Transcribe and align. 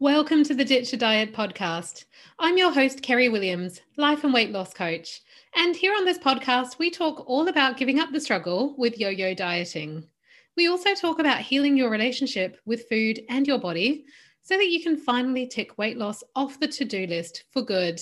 Welcome 0.00 0.44
to 0.44 0.54
the 0.54 0.64
Ditch 0.64 0.92
a 0.92 0.96
Diet 0.96 1.34
podcast. 1.34 2.04
I'm 2.38 2.56
your 2.56 2.72
host, 2.72 3.02
Keri 3.02 3.28
Williams, 3.28 3.80
life 3.96 4.22
and 4.22 4.32
weight 4.32 4.52
loss 4.52 4.72
coach. 4.72 5.22
And 5.56 5.74
here 5.74 5.92
on 5.92 6.04
this 6.04 6.20
podcast, 6.20 6.78
we 6.78 6.88
talk 6.88 7.28
all 7.28 7.48
about 7.48 7.76
giving 7.76 7.98
up 7.98 8.12
the 8.12 8.20
struggle 8.20 8.76
with 8.78 9.00
yo 9.00 9.08
yo 9.08 9.34
dieting. 9.34 10.06
We 10.56 10.68
also 10.68 10.94
talk 10.94 11.18
about 11.18 11.40
healing 11.40 11.76
your 11.76 11.90
relationship 11.90 12.58
with 12.64 12.88
food 12.88 13.22
and 13.28 13.44
your 13.44 13.58
body 13.58 14.04
so 14.40 14.56
that 14.56 14.68
you 14.68 14.80
can 14.84 14.96
finally 14.96 15.48
tick 15.48 15.76
weight 15.78 15.98
loss 15.98 16.22
off 16.36 16.60
the 16.60 16.68
to 16.68 16.84
do 16.84 17.04
list 17.08 17.42
for 17.50 17.62
good. 17.62 18.00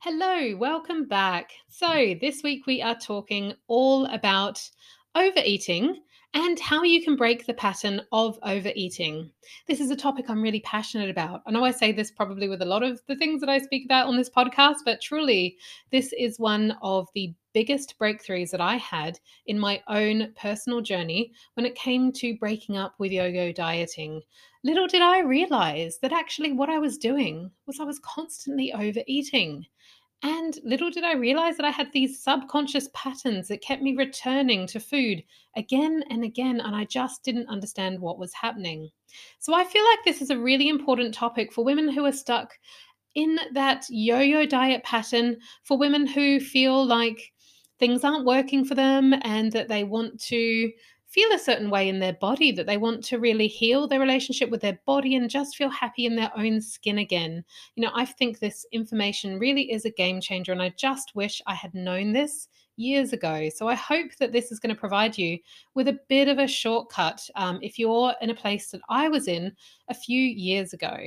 Hello, 0.00 0.56
welcome 0.56 1.06
back. 1.06 1.52
So, 1.68 2.16
this 2.20 2.42
week 2.42 2.66
we 2.66 2.82
are 2.82 2.96
talking 2.96 3.54
all 3.68 4.06
about 4.06 4.68
overeating 5.14 6.02
and 6.36 6.60
how 6.60 6.82
you 6.82 7.02
can 7.02 7.16
break 7.16 7.46
the 7.46 7.54
pattern 7.54 8.02
of 8.12 8.38
overeating. 8.42 9.30
This 9.66 9.80
is 9.80 9.90
a 9.90 9.96
topic 9.96 10.26
I'm 10.28 10.42
really 10.42 10.60
passionate 10.60 11.08
about. 11.08 11.40
I 11.46 11.50
know 11.50 11.64
I 11.64 11.70
say 11.70 11.92
this 11.92 12.10
probably 12.10 12.46
with 12.46 12.60
a 12.60 12.66
lot 12.66 12.82
of 12.82 13.00
the 13.08 13.16
things 13.16 13.40
that 13.40 13.48
I 13.48 13.56
speak 13.58 13.86
about 13.86 14.06
on 14.06 14.18
this 14.18 14.28
podcast, 14.28 14.80
but 14.84 15.00
truly, 15.00 15.56
this 15.90 16.12
is 16.12 16.38
one 16.38 16.76
of 16.82 17.08
the 17.14 17.32
biggest 17.54 17.98
breakthroughs 17.98 18.50
that 18.50 18.60
I 18.60 18.76
had 18.76 19.18
in 19.46 19.58
my 19.58 19.82
own 19.88 20.34
personal 20.38 20.82
journey 20.82 21.32
when 21.54 21.64
it 21.64 21.74
came 21.74 22.12
to 22.12 22.36
breaking 22.36 22.76
up 22.76 22.96
with 22.98 23.12
yo 23.12 23.24
yo 23.24 23.50
dieting. 23.50 24.20
Little 24.62 24.88
did 24.88 25.00
I 25.00 25.20
realize 25.20 26.00
that 26.02 26.12
actually 26.12 26.52
what 26.52 26.68
I 26.68 26.78
was 26.78 26.98
doing 26.98 27.50
was 27.66 27.80
I 27.80 27.84
was 27.84 27.98
constantly 28.00 28.74
overeating. 28.74 29.64
And 30.22 30.58
little 30.64 30.90
did 30.90 31.04
I 31.04 31.14
realize 31.14 31.56
that 31.56 31.66
I 31.66 31.70
had 31.70 31.92
these 31.92 32.22
subconscious 32.22 32.88
patterns 32.94 33.48
that 33.48 33.60
kept 33.60 33.82
me 33.82 33.94
returning 33.94 34.66
to 34.68 34.80
food 34.80 35.22
again 35.56 36.02
and 36.10 36.24
again, 36.24 36.60
and 36.60 36.74
I 36.74 36.84
just 36.84 37.22
didn't 37.22 37.48
understand 37.48 38.00
what 38.00 38.18
was 38.18 38.32
happening. 38.32 38.90
So 39.38 39.54
I 39.54 39.64
feel 39.64 39.84
like 39.84 40.04
this 40.04 40.22
is 40.22 40.30
a 40.30 40.38
really 40.38 40.68
important 40.68 41.14
topic 41.14 41.52
for 41.52 41.64
women 41.64 41.88
who 41.88 42.04
are 42.06 42.12
stuck 42.12 42.54
in 43.14 43.38
that 43.52 43.86
yo 43.88 44.20
yo 44.20 44.46
diet 44.46 44.82
pattern, 44.84 45.36
for 45.64 45.78
women 45.78 46.06
who 46.06 46.40
feel 46.40 46.84
like 46.84 47.32
things 47.78 48.04
aren't 48.04 48.24
working 48.26 48.64
for 48.64 48.74
them 48.74 49.14
and 49.22 49.52
that 49.52 49.68
they 49.68 49.84
want 49.84 50.20
to 50.20 50.70
feel 51.16 51.32
a 51.32 51.38
certain 51.38 51.70
way 51.70 51.88
in 51.88 51.98
their 51.98 52.12
body, 52.12 52.52
that 52.52 52.66
they 52.66 52.76
want 52.76 53.02
to 53.02 53.18
really 53.18 53.48
heal 53.48 53.88
their 53.88 53.98
relationship 53.98 54.50
with 54.50 54.60
their 54.60 54.78
body 54.84 55.16
and 55.16 55.30
just 55.30 55.56
feel 55.56 55.70
happy 55.70 56.04
in 56.04 56.14
their 56.14 56.30
own 56.36 56.60
skin 56.60 56.98
again. 56.98 57.42
You 57.74 57.84
know, 57.84 57.90
I 57.94 58.04
think 58.04 58.38
this 58.38 58.66
information 58.70 59.38
really 59.38 59.72
is 59.72 59.86
a 59.86 59.90
game 59.90 60.20
changer, 60.20 60.52
and 60.52 60.60
I 60.60 60.74
just 60.76 61.14
wish 61.14 61.40
I 61.46 61.54
had 61.54 61.74
known 61.74 62.12
this 62.12 62.48
years 62.76 63.14
ago. 63.14 63.48
So 63.48 63.66
I 63.66 63.74
hope 63.74 64.10
that 64.20 64.32
this 64.32 64.52
is 64.52 64.60
going 64.60 64.74
to 64.74 64.78
provide 64.78 65.16
you 65.16 65.38
with 65.74 65.88
a 65.88 65.98
bit 66.10 66.28
of 66.28 66.38
a 66.38 66.46
shortcut 66.46 67.26
um, 67.34 67.60
if 67.62 67.78
you're 67.78 68.12
in 68.20 68.28
a 68.28 68.34
place 68.34 68.70
that 68.72 68.82
I 68.90 69.08
was 69.08 69.26
in 69.26 69.52
a 69.88 69.94
few 69.94 70.20
years 70.20 70.74
ago. 70.74 70.98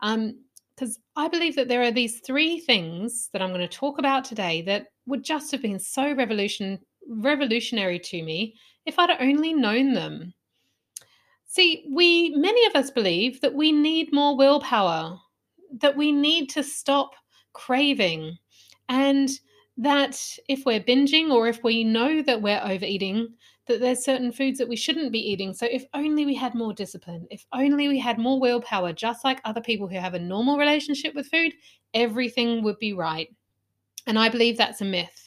Um, 0.00 0.34
because 0.76 0.98
I 1.16 1.28
believe 1.28 1.56
that 1.56 1.68
there 1.68 1.82
are 1.82 1.90
these 1.90 2.20
three 2.20 2.60
things 2.60 3.30
that 3.32 3.40
I'm 3.40 3.48
going 3.48 3.66
to 3.66 3.68
talk 3.68 3.98
about 3.98 4.26
today 4.26 4.60
that 4.66 4.88
would 5.06 5.24
just 5.24 5.50
have 5.52 5.62
been 5.62 5.78
so 5.78 6.12
revolution 6.12 6.78
revolutionary 7.08 7.98
to 7.98 8.22
me 8.22 8.54
if 8.84 8.98
I'd 8.98 9.20
only 9.20 9.52
known 9.52 9.94
them. 9.94 10.34
See, 11.46 11.86
we, 11.90 12.30
many 12.36 12.66
of 12.66 12.74
us 12.74 12.90
believe 12.90 13.40
that 13.40 13.54
we 13.54 13.72
need 13.72 14.12
more 14.12 14.36
willpower, 14.36 15.18
that 15.80 15.96
we 15.96 16.12
need 16.12 16.50
to 16.50 16.62
stop 16.62 17.12
craving, 17.52 18.36
and 18.88 19.30
that 19.78 20.20
if 20.48 20.64
we're 20.64 20.80
binging 20.80 21.30
or 21.30 21.48
if 21.48 21.62
we 21.62 21.84
know 21.84 22.22
that 22.22 22.42
we're 22.42 22.60
overeating, 22.62 23.28
that 23.66 23.80
there's 23.80 24.04
certain 24.04 24.32
foods 24.32 24.58
that 24.58 24.68
we 24.68 24.76
shouldn't 24.76 25.12
be 25.12 25.18
eating. 25.18 25.52
So 25.52 25.66
if 25.70 25.84
only 25.92 26.24
we 26.24 26.34
had 26.34 26.54
more 26.54 26.72
discipline, 26.72 27.26
if 27.30 27.44
only 27.52 27.88
we 27.88 27.98
had 27.98 28.18
more 28.18 28.40
willpower, 28.40 28.92
just 28.92 29.24
like 29.24 29.40
other 29.44 29.60
people 29.60 29.88
who 29.88 29.96
have 29.98 30.14
a 30.14 30.18
normal 30.18 30.56
relationship 30.56 31.14
with 31.14 31.28
food, 31.28 31.52
everything 31.92 32.62
would 32.62 32.78
be 32.78 32.92
right. 32.92 33.28
And 34.06 34.18
I 34.18 34.28
believe 34.28 34.56
that's 34.56 34.80
a 34.80 34.84
myth. 34.84 35.25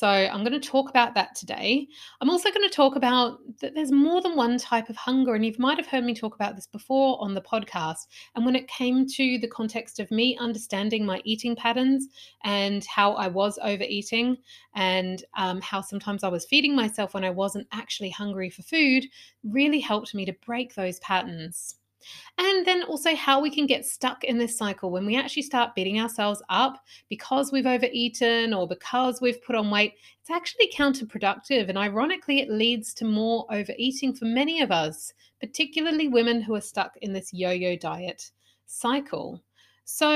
So 0.00 0.08
I'm 0.08 0.42
going 0.42 0.58
to 0.58 0.66
talk 0.66 0.88
about 0.88 1.14
that 1.14 1.34
today. 1.34 1.86
I'm 2.22 2.30
also 2.30 2.50
going 2.50 2.66
to 2.66 2.74
talk 2.74 2.96
about 2.96 3.38
that 3.60 3.74
there's 3.74 3.92
more 3.92 4.22
than 4.22 4.34
one 4.34 4.56
type 4.56 4.88
of 4.88 4.96
hunger, 4.96 5.34
and 5.34 5.44
you 5.44 5.52
might 5.58 5.76
have 5.76 5.88
heard 5.88 6.04
me 6.04 6.14
talk 6.14 6.34
about 6.34 6.56
this 6.56 6.66
before 6.66 7.22
on 7.22 7.34
the 7.34 7.42
podcast. 7.42 8.06
And 8.34 8.46
when 8.46 8.56
it 8.56 8.66
came 8.66 9.06
to 9.06 9.38
the 9.38 9.46
context 9.46 10.00
of 10.00 10.10
me 10.10 10.38
understanding 10.38 11.04
my 11.04 11.20
eating 11.26 11.54
patterns 11.54 12.06
and 12.44 12.82
how 12.86 13.12
I 13.12 13.28
was 13.28 13.58
overeating, 13.62 14.38
and 14.74 15.22
um, 15.36 15.60
how 15.60 15.82
sometimes 15.82 16.24
I 16.24 16.28
was 16.28 16.46
feeding 16.46 16.74
myself 16.74 17.12
when 17.12 17.22
I 17.24 17.28
wasn't 17.28 17.68
actually 17.70 18.08
hungry 18.08 18.48
for 18.48 18.62
food, 18.62 19.04
really 19.44 19.80
helped 19.80 20.14
me 20.14 20.24
to 20.24 20.32
break 20.46 20.76
those 20.76 20.98
patterns. 21.00 21.76
And 22.38 22.66
then 22.66 22.82
also 22.84 23.14
how 23.14 23.40
we 23.40 23.50
can 23.50 23.66
get 23.66 23.86
stuck 23.86 24.24
in 24.24 24.38
this 24.38 24.56
cycle 24.56 24.90
when 24.90 25.06
we 25.06 25.16
actually 25.16 25.42
start 25.42 25.74
beating 25.74 26.00
ourselves 26.00 26.42
up 26.48 26.82
because 27.08 27.52
we've 27.52 27.66
overeaten 27.66 28.54
or 28.54 28.66
because 28.66 29.20
we've 29.20 29.42
put 29.42 29.56
on 29.56 29.70
weight. 29.70 29.94
It's 30.20 30.30
actually 30.30 30.70
counterproductive. 30.74 31.68
And 31.68 31.78
ironically, 31.78 32.40
it 32.40 32.50
leads 32.50 32.94
to 32.94 33.04
more 33.04 33.46
overeating 33.50 34.14
for 34.14 34.24
many 34.24 34.60
of 34.60 34.70
us, 34.70 35.12
particularly 35.40 36.08
women 36.08 36.40
who 36.40 36.54
are 36.54 36.60
stuck 36.60 36.96
in 36.98 37.12
this 37.12 37.32
yo 37.32 37.50
yo 37.50 37.76
diet 37.76 38.30
cycle. 38.66 39.42
So, 39.84 40.08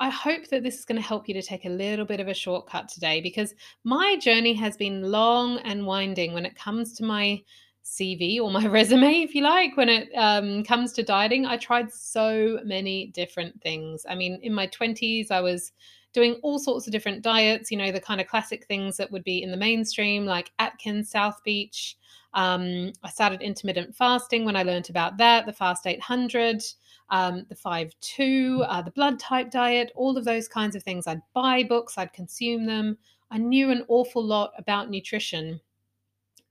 I 0.00 0.10
hope 0.10 0.48
that 0.48 0.64
this 0.64 0.80
is 0.80 0.84
going 0.84 1.00
to 1.00 1.06
help 1.06 1.28
you 1.28 1.34
to 1.34 1.42
take 1.42 1.64
a 1.64 1.68
little 1.68 2.04
bit 2.04 2.18
of 2.18 2.26
a 2.26 2.34
shortcut 2.34 2.88
today 2.88 3.20
because 3.20 3.54
my 3.84 4.16
journey 4.16 4.54
has 4.54 4.76
been 4.76 5.02
long 5.02 5.58
and 5.58 5.86
winding 5.86 6.34
when 6.34 6.44
it 6.44 6.56
comes 6.56 6.94
to 6.94 7.04
my 7.04 7.40
CV 7.84 8.40
or 8.40 8.50
my 8.50 8.66
resume, 8.68 9.22
if 9.22 9.34
you 9.34 9.42
like, 9.42 9.76
when 9.76 9.88
it 9.88 10.10
um, 10.16 10.64
comes 10.64 10.92
to 10.94 11.02
dieting. 11.02 11.46
I 11.46 11.56
tried 11.56 11.92
so 11.92 12.58
many 12.64 13.06
different 13.08 13.60
things. 13.62 14.04
I 14.08 14.14
mean, 14.14 14.38
in 14.42 14.54
my 14.54 14.66
20s, 14.68 15.30
I 15.30 15.40
was 15.40 15.72
doing 16.12 16.34
all 16.42 16.58
sorts 16.58 16.86
of 16.86 16.92
different 16.92 17.22
diets, 17.22 17.70
you 17.70 17.76
know, 17.76 17.92
the 17.92 18.00
kind 18.00 18.20
of 18.20 18.26
classic 18.26 18.66
things 18.66 18.96
that 18.96 19.10
would 19.12 19.24
be 19.24 19.42
in 19.42 19.50
the 19.50 19.56
mainstream, 19.56 20.26
like 20.26 20.50
Atkins, 20.58 21.10
South 21.10 21.42
Beach. 21.44 21.96
Um, 22.34 22.92
I 23.02 23.10
started 23.10 23.42
intermittent 23.42 23.94
fasting 23.94 24.44
when 24.44 24.56
I 24.56 24.62
learned 24.62 24.90
about 24.90 25.16
that, 25.18 25.46
the 25.46 25.52
Fast 25.52 25.86
800, 25.86 26.62
um, 27.10 27.44
the 27.48 27.54
5 27.54 27.92
2, 28.00 28.64
uh, 28.68 28.82
the 28.82 28.90
blood 28.92 29.18
type 29.18 29.50
diet, 29.50 29.92
all 29.94 30.16
of 30.16 30.24
those 30.24 30.48
kinds 30.48 30.76
of 30.76 30.82
things. 30.82 31.06
I'd 31.06 31.22
buy 31.32 31.62
books, 31.64 31.98
I'd 31.98 32.12
consume 32.12 32.66
them. 32.66 32.98
I 33.30 33.38
knew 33.38 33.70
an 33.70 33.84
awful 33.88 34.24
lot 34.24 34.52
about 34.58 34.90
nutrition. 34.90 35.60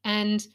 And 0.05 0.45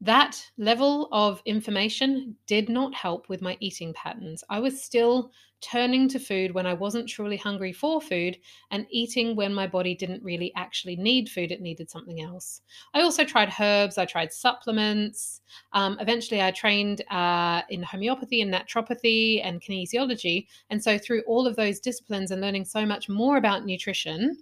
that 0.00 0.42
level 0.56 1.08
of 1.12 1.42
information 1.44 2.36
did 2.46 2.68
not 2.68 2.94
help 2.94 3.28
with 3.28 3.42
my 3.42 3.56
eating 3.60 3.92
patterns. 3.92 4.42
I 4.48 4.58
was 4.58 4.82
still 4.82 5.30
turning 5.60 6.08
to 6.08 6.18
food 6.18 6.52
when 6.52 6.66
I 6.66 6.72
wasn't 6.72 7.08
truly 7.08 7.36
hungry 7.36 7.72
for 7.72 8.00
food 8.00 8.38
and 8.70 8.86
eating 8.90 9.36
when 9.36 9.52
my 9.52 9.66
body 9.66 9.94
didn't 9.94 10.22
really 10.22 10.52
actually 10.56 10.96
need 10.96 11.28
food, 11.28 11.52
it 11.52 11.60
needed 11.60 11.90
something 11.90 12.22
else. 12.22 12.62
I 12.94 13.02
also 13.02 13.24
tried 13.24 13.52
herbs, 13.60 13.98
I 13.98 14.06
tried 14.06 14.32
supplements. 14.32 15.42
Um, 15.74 15.98
eventually, 16.00 16.40
I 16.40 16.50
trained 16.50 17.02
uh, 17.10 17.62
in 17.68 17.82
homeopathy 17.82 18.40
and 18.40 18.52
naturopathy 18.52 19.44
and 19.44 19.60
kinesiology. 19.60 20.46
And 20.70 20.82
so, 20.82 20.96
through 20.96 21.22
all 21.26 21.46
of 21.46 21.56
those 21.56 21.80
disciplines 21.80 22.30
and 22.30 22.40
learning 22.40 22.64
so 22.64 22.86
much 22.86 23.08
more 23.08 23.36
about 23.36 23.66
nutrition, 23.66 24.38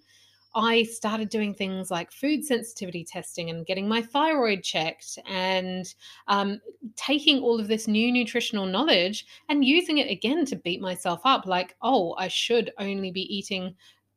I 0.59 0.83
started 0.83 1.29
doing 1.29 1.55
things 1.55 1.89
like 1.89 2.11
food 2.11 2.45
sensitivity 2.45 3.05
testing 3.05 3.49
and 3.49 3.65
getting 3.65 3.87
my 3.87 4.03
thyroid 4.03 4.65
checked 4.65 5.17
and 5.25 5.87
um, 6.27 6.61
taking 6.97 7.41
all 7.41 7.61
of 7.61 7.69
this 7.69 7.87
new 7.87 8.11
nutritional 8.11 8.67
knowledge 8.67 9.25
and 9.49 9.65
using 9.65 9.99
it 9.99 10.11
again 10.11 10.45
to 10.47 10.57
beat 10.57 10.81
myself 10.81 11.21
up 11.25 11.47
like, 11.47 11.77
oh, 11.81 12.17
I 12.19 12.27
should 12.27 12.73
only 12.77 13.13
be 13.13 13.33
eating 13.33 13.77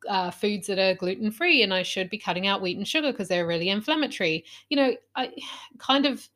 uh, 0.09 0.31
foods 0.31 0.65
that 0.65 0.79
are 0.79 0.95
gluten 0.95 1.29
free 1.29 1.61
and 1.61 1.71
I 1.71 1.83
should 1.83 2.09
be 2.09 2.17
cutting 2.17 2.47
out 2.47 2.59
wheat 2.59 2.75
and 2.75 2.87
sugar 2.87 3.11
because 3.11 3.27
they're 3.27 3.45
really 3.45 3.69
inflammatory. 3.69 4.43
You 4.69 4.77
know, 4.77 4.95
I 5.15 5.31
kind 5.77 6.07
of 6.07 6.27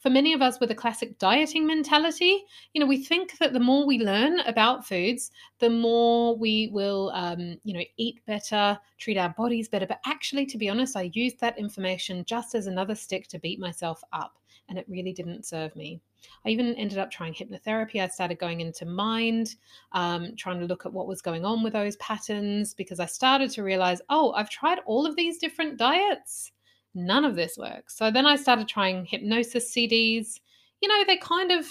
for 0.00 0.08
many 0.08 0.32
of 0.32 0.40
us 0.40 0.58
with 0.58 0.70
a 0.70 0.74
classic 0.74 1.18
dieting 1.18 1.66
mentality, 1.66 2.44
you 2.72 2.80
know, 2.80 2.86
we 2.86 3.04
think 3.04 3.36
that 3.38 3.52
the 3.52 3.60
more 3.60 3.86
we 3.86 3.98
learn 3.98 4.40
about 4.40 4.86
foods, 4.86 5.30
the 5.58 5.68
more 5.68 6.36
we 6.36 6.70
will, 6.72 7.10
um, 7.14 7.58
you 7.64 7.74
know, 7.74 7.84
eat 7.98 8.24
better, 8.26 8.78
treat 8.98 9.18
our 9.18 9.28
bodies 9.28 9.68
better. 9.68 9.86
But 9.86 10.00
actually, 10.06 10.46
to 10.46 10.58
be 10.58 10.70
honest, 10.70 10.96
I 10.96 11.10
used 11.12 11.38
that 11.40 11.58
information 11.58 12.24
just 12.24 12.54
as 12.54 12.66
another 12.66 12.94
stick 12.94 13.28
to 13.28 13.38
beat 13.38 13.60
myself 13.60 14.02
up, 14.14 14.38
and 14.70 14.78
it 14.78 14.86
really 14.88 15.12
didn't 15.12 15.44
serve 15.44 15.76
me. 15.76 16.00
I 16.46 16.48
even 16.48 16.74
ended 16.76 16.98
up 16.98 17.10
trying 17.10 17.34
hypnotherapy. 17.34 18.02
I 18.02 18.08
started 18.08 18.38
going 18.38 18.62
into 18.62 18.86
mind, 18.86 19.56
um, 19.92 20.34
trying 20.36 20.60
to 20.60 20.66
look 20.66 20.86
at 20.86 20.92
what 20.92 21.08
was 21.08 21.20
going 21.20 21.44
on 21.44 21.62
with 21.62 21.74
those 21.74 21.96
patterns 21.96 22.72
because 22.72 23.00
I 23.00 23.06
started 23.06 23.50
to 23.50 23.62
realize, 23.62 24.00
oh, 24.08 24.32
I've 24.32 24.50
tried 24.50 24.78
all 24.86 25.04
of 25.04 25.16
these 25.16 25.38
different 25.38 25.78
diets 25.78 26.52
none 26.94 27.24
of 27.24 27.36
this 27.36 27.56
works. 27.56 27.96
So 27.96 28.10
then 28.10 28.26
I 28.26 28.36
started 28.36 28.68
trying 28.68 29.04
hypnosis 29.04 29.72
CDs. 29.72 30.40
You 30.80 30.88
know, 30.88 31.04
they 31.06 31.16
kind 31.18 31.52
of 31.52 31.66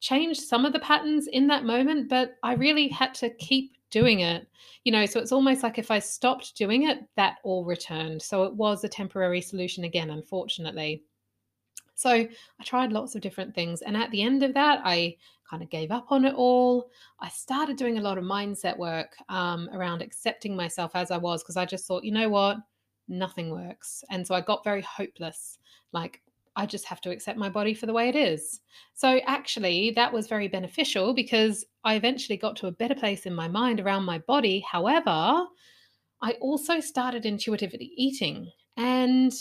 changed 0.00 0.40
some 0.40 0.64
of 0.64 0.72
the 0.72 0.78
patterns 0.80 1.26
in 1.28 1.46
that 1.48 1.64
moment, 1.64 2.08
but 2.08 2.36
I 2.42 2.54
really 2.54 2.88
had 2.88 3.14
to 3.14 3.30
keep 3.30 3.72
doing 3.90 4.20
it. 4.20 4.46
You 4.84 4.92
know, 4.92 5.06
so 5.06 5.20
it's 5.20 5.32
almost 5.32 5.62
like 5.62 5.78
if 5.78 5.90
I 5.90 5.98
stopped 5.98 6.56
doing 6.56 6.88
it, 6.88 6.98
that 7.16 7.38
all 7.42 7.64
returned. 7.64 8.22
So 8.22 8.44
it 8.44 8.54
was 8.54 8.84
a 8.84 8.88
temporary 8.88 9.40
solution 9.40 9.84
again, 9.84 10.10
unfortunately. 10.10 11.02
So 11.94 12.10
I 12.10 12.64
tried 12.64 12.92
lots 12.92 13.14
of 13.14 13.22
different 13.22 13.54
things. 13.54 13.80
And 13.82 13.96
at 13.96 14.10
the 14.10 14.22
end 14.22 14.42
of 14.42 14.52
that, 14.54 14.80
I 14.84 15.16
kind 15.48 15.62
of 15.62 15.70
gave 15.70 15.90
up 15.90 16.12
on 16.12 16.24
it 16.24 16.34
all. 16.34 16.90
I 17.20 17.28
started 17.30 17.76
doing 17.76 17.98
a 17.98 18.02
lot 18.02 18.18
of 18.18 18.24
mindset 18.24 18.76
work 18.76 19.16
um, 19.28 19.70
around 19.72 20.02
accepting 20.02 20.54
myself 20.54 20.92
as 20.94 21.10
I 21.10 21.16
was 21.16 21.42
because 21.42 21.56
I 21.56 21.64
just 21.64 21.86
thought, 21.86 22.04
you 22.04 22.12
know 22.12 22.28
what? 22.28 22.58
Nothing 23.08 23.50
works. 23.50 24.04
And 24.10 24.26
so 24.26 24.34
I 24.34 24.40
got 24.40 24.64
very 24.64 24.82
hopeless. 24.82 25.58
Like, 25.92 26.22
I 26.56 26.64
just 26.64 26.86
have 26.86 27.02
to 27.02 27.10
accept 27.10 27.38
my 27.38 27.50
body 27.50 27.74
for 27.74 27.86
the 27.86 27.92
way 27.92 28.08
it 28.08 28.16
is. 28.16 28.60
So, 28.94 29.18
actually, 29.26 29.90
that 29.92 30.12
was 30.12 30.26
very 30.26 30.48
beneficial 30.48 31.12
because 31.12 31.64
I 31.84 31.94
eventually 31.94 32.38
got 32.38 32.56
to 32.56 32.66
a 32.66 32.72
better 32.72 32.94
place 32.94 33.26
in 33.26 33.34
my 33.34 33.46
mind 33.46 33.78
around 33.78 34.04
my 34.04 34.18
body. 34.18 34.60
However, 34.60 35.44
I 36.22 36.32
also 36.40 36.80
started 36.80 37.26
intuitively 37.26 37.92
eating 37.96 38.50
and 38.76 39.32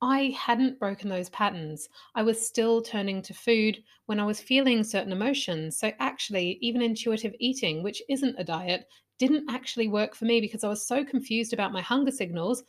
I 0.00 0.36
hadn't 0.36 0.78
broken 0.78 1.08
those 1.08 1.30
patterns. 1.30 1.88
I 2.14 2.22
was 2.22 2.44
still 2.44 2.82
turning 2.82 3.22
to 3.22 3.34
food 3.34 3.82
when 4.06 4.18
I 4.18 4.24
was 4.24 4.40
feeling 4.40 4.82
certain 4.84 5.12
emotions. 5.12 5.76
So, 5.76 5.92
actually, 5.98 6.58
even 6.60 6.80
intuitive 6.80 7.34
eating, 7.40 7.82
which 7.82 8.02
isn't 8.08 8.36
a 8.38 8.44
diet, 8.44 8.86
didn't 9.18 9.48
actually 9.48 9.86
work 9.86 10.16
for 10.16 10.24
me 10.24 10.40
because 10.40 10.64
I 10.64 10.68
was 10.68 10.84
so 10.84 11.04
confused 11.04 11.52
about 11.52 11.72
my 11.72 11.80
hunger 11.80 12.10
signals. 12.10 12.64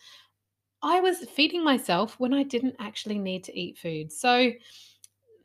I 0.84 1.00
was 1.00 1.20
feeding 1.20 1.64
myself 1.64 2.20
when 2.20 2.34
I 2.34 2.44
didn't 2.44 2.76
actually 2.78 3.18
need 3.18 3.46
to 3.46 3.58
eat 3.58 3.78
food. 3.78 4.12
So, 4.12 4.52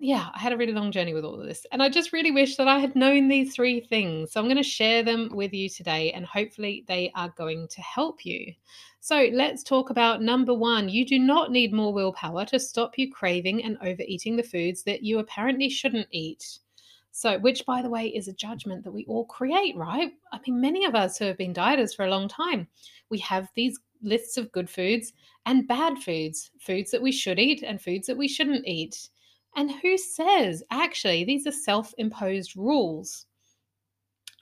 yeah, 0.00 0.28
I 0.34 0.38
had 0.38 0.52
a 0.52 0.56
really 0.56 0.72
long 0.72 0.90
journey 0.90 1.14
with 1.14 1.24
all 1.24 1.40
of 1.40 1.46
this. 1.46 1.64
And 1.70 1.80
I 1.80 1.88
just 1.88 2.12
really 2.12 2.32
wish 2.32 2.56
that 2.56 2.66
I 2.66 2.80
had 2.80 2.96
known 2.96 3.28
these 3.28 3.54
three 3.54 3.80
things. 3.80 4.32
So 4.32 4.40
I'm 4.40 4.46
going 4.46 4.56
to 4.56 4.62
share 4.64 5.04
them 5.04 5.30
with 5.32 5.52
you 5.52 5.68
today, 5.68 6.10
and 6.10 6.26
hopefully 6.26 6.84
they 6.88 7.12
are 7.14 7.32
going 7.36 7.68
to 7.68 7.80
help 7.80 8.26
you. 8.26 8.52
So 9.00 9.28
let's 9.32 9.62
talk 9.62 9.90
about 9.90 10.22
number 10.22 10.54
one. 10.54 10.88
You 10.88 11.06
do 11.06 11.20
not 11.20 11.52
need 11.52 11.72
more 11.72 11.92
willpower 11.92 12.44
to 12.46 12.58
stop 12.58 12.98
you 12.98 13.10
craving 13.10 13.64
and 13.64 13.78
overeating 13.80 14.36
the 14.36 14.42
foods 14.42 14.82
that 14.84 15.04
you 15.04 15.20
apparently 15.20 15.68
shouldn't 15.68 16.08
eat. 16.10 16.58
So, 17.12 17.38
which 17.38 17.64
by 17.66 17.82
the 17.82 17.90
way 17.90 18.06
is 18.08 18.28
a 18.28 18.32
judgment 18.32 18.84
that 18.84 18.92
we 18.92 19.04
all 19.06 19.24
create, 19.24 19.76
right? 19.76 20.12
I 20.32 20.40
mean, 20.46 20.60
many 20.60 20.84
of 20.84 20.94
us 20.94 21.16
who 21.16 21.24
have 21.24 21.38
been 21.38 21.54
dieters 21.54 21.94
for 21.94 22.04
a 22.04 22.10
long 22.10 22.28
time, 22.28 22.68
we 23.10 23.18
have 23.18 23.48
these 23.54 23.78
lists 24.02 24.36
of 24.36 24.52
good 24.52 24.68
foods 24.68 25.12
and 25.46 25.68
bad 25.68 25.98
foods, 25.98 26.50
foods 26.60 26.90
that 26.90 27.02
we 27.02 27.12
should 27.12 27.38
eat 27.38 27.62
and 27.62 27.80
foods 27.80 28.06
that 28.06 28.16
we 28.16 28.28
shouldn't 28.28 28.66
eat. 28.66 29.08
And 29.56 29.70
who 29.70 29.96
says 29.98 30.62
actually 30.70 31.24
these 31.24 31.46
are 31.46 31.52
self 31.52 31.92
imposed 31.98 32.56
rules? 32.56 33.26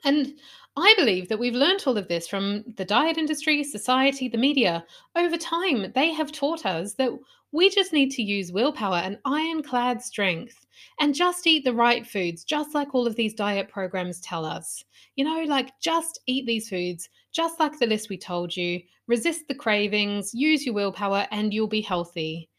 And 0.05 0.35
I 0.76 0.94
believe 0.99 1.29
that 1.29 1.38
we've 1.38 1.55
learnt 1.55 1.87
all 1.87 1.97
of 1.97 2.08
this 2.08 2.29
from 2.29 2.64
the 2.76 2.85
diet 2.85 3.17
industry, 3.17 3.64
society, 3.64 4.29
the 4.29 4.38
media. 4.38 4.85
Over 5.17 5.37
time, 5.37 5.91
they 5.94 6.12
have 6.12 6.32
taught 6.32 6.67
us 6.67 6.94
that 6.94 7.12
we 7.56 7.70
just 7.70 7.94
need 7.94 8.11
to 8.11 8.23
use 8.23 8.53
willpower 8.53 8.97
and 8.97 9.19
ironclad 9.25 10.03
strength 10.03 10.67
and 11.00 11.14
just 11.14 11.47
eat 11.47 11.64
the 11.64 11.73
right 11.73 12.06
foods, 12.06 12.44
just 12.44 12.75
like 12.75 12.94
all 12.94 13.06
of 13.06 13.17
these 13.17 13.32
diet 13.32 13.67
programs 13.67 14.20
tell 14.20 14.44
us. 14.44 14.85
You 15.14 15.25
know, 15.25 15.43
like 15.44 15.73
just 15.81 16.20
eat 16.26 16.44
these 16.44 16.69
foods, 16.69 17.08
just 17.32 17.58
like 17.58 17.79
the 17.79 17.87
list 17.87 18.11
we 18.11 18.19
told 18.19 18.55
you, 18.55 18.82
resist 19.06 19.49
the 19.49 19.55
cravings, 19.55 20.35
use 20.35 20.67
your 20.67 20.75
willpower, 20.75 21.26
and 21.31 21.55
you'll 21.55 21.67
be 21.67 21.81
healthy. 21.81 22.50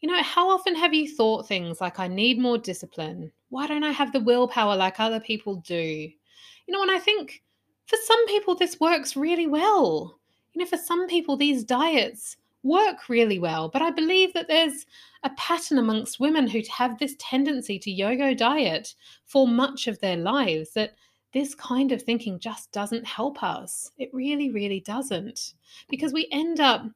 You 0.00 0.10
know, 0.10 0.22
how 0.22 0.48
often 0.48 0.74
have 0.74 0.94
you 0.94 1.14
thought 1.14 1.46
things 1.46 1.82
like, 1.82 1.98
I 1.98 2.08
need 2.08 2.38
more 2.38 2.56
discipline? 2.56 3.30
Why 3.50 3.66
don't 3.66 3.84
I 3.84 3.92
have 3.92 4.12
the 4.12 4.20
willpower 4.20 4.74
like 4.74 4.98
other 4.98 5.20
people 5.20 5.56
do? 5.56 5.74
You 5.76 6.72
know, 6.72 6.80
and 6.80 6.90
I 6.90 6.98
think 6.98 7.42
for 7.84 7.98
some 8.06 8.26
people, 8.26 8.54
this 8.54 8.80
works 8.80 9.16
really 9.16 9.46
well. 9.46 10.18
You 10.54 10.60
know, 10.60 10.66
for 10.66 10.78
some 10.78 11.06
people, 11.08 11.36
these 11.36 11.62
diets 11.62 12.38
work 12.66 13.08
really 13.08 13.38
well. 13.38 13.68
But 13.68 13.82
I 13.82 13.90
believe 13.90 14.32
that 14.34 14.48
there's 14.48 14.86
a 15.22 15.30
pattern 15.30 15.78
amongst 15.78 16.20
women 16.20 16.46
who 16.46 16.62
have 16.70 16.98
this 16.98 17.14
tendency 17.18 17.78
to 17.78 17.90
yo 17.90 18.10
yo 18.10 18.34
diet 18.34 18.94
for 19.24 19.46
much 19.46 19.86
of 19.86 20.00
their 20.00 20.16
lives 20.16 20.72
that 20.72 20.94
this 21.32 21.54
kind 21.54 21.92
of 21.92 22.02
thinking 22.02 22.38
just 22.38 22.72
doesn't 22.72 23.06
help 23.06 23.42
us. 23.42 23.90
It 23.98 24.10
really, 24.12 24.50
really 24.50 24.80
doesn't. 24.80 25.54
Because 25.88 26.12
we 26.12 26.28
end 26.32 26.60
up 26.60 26.86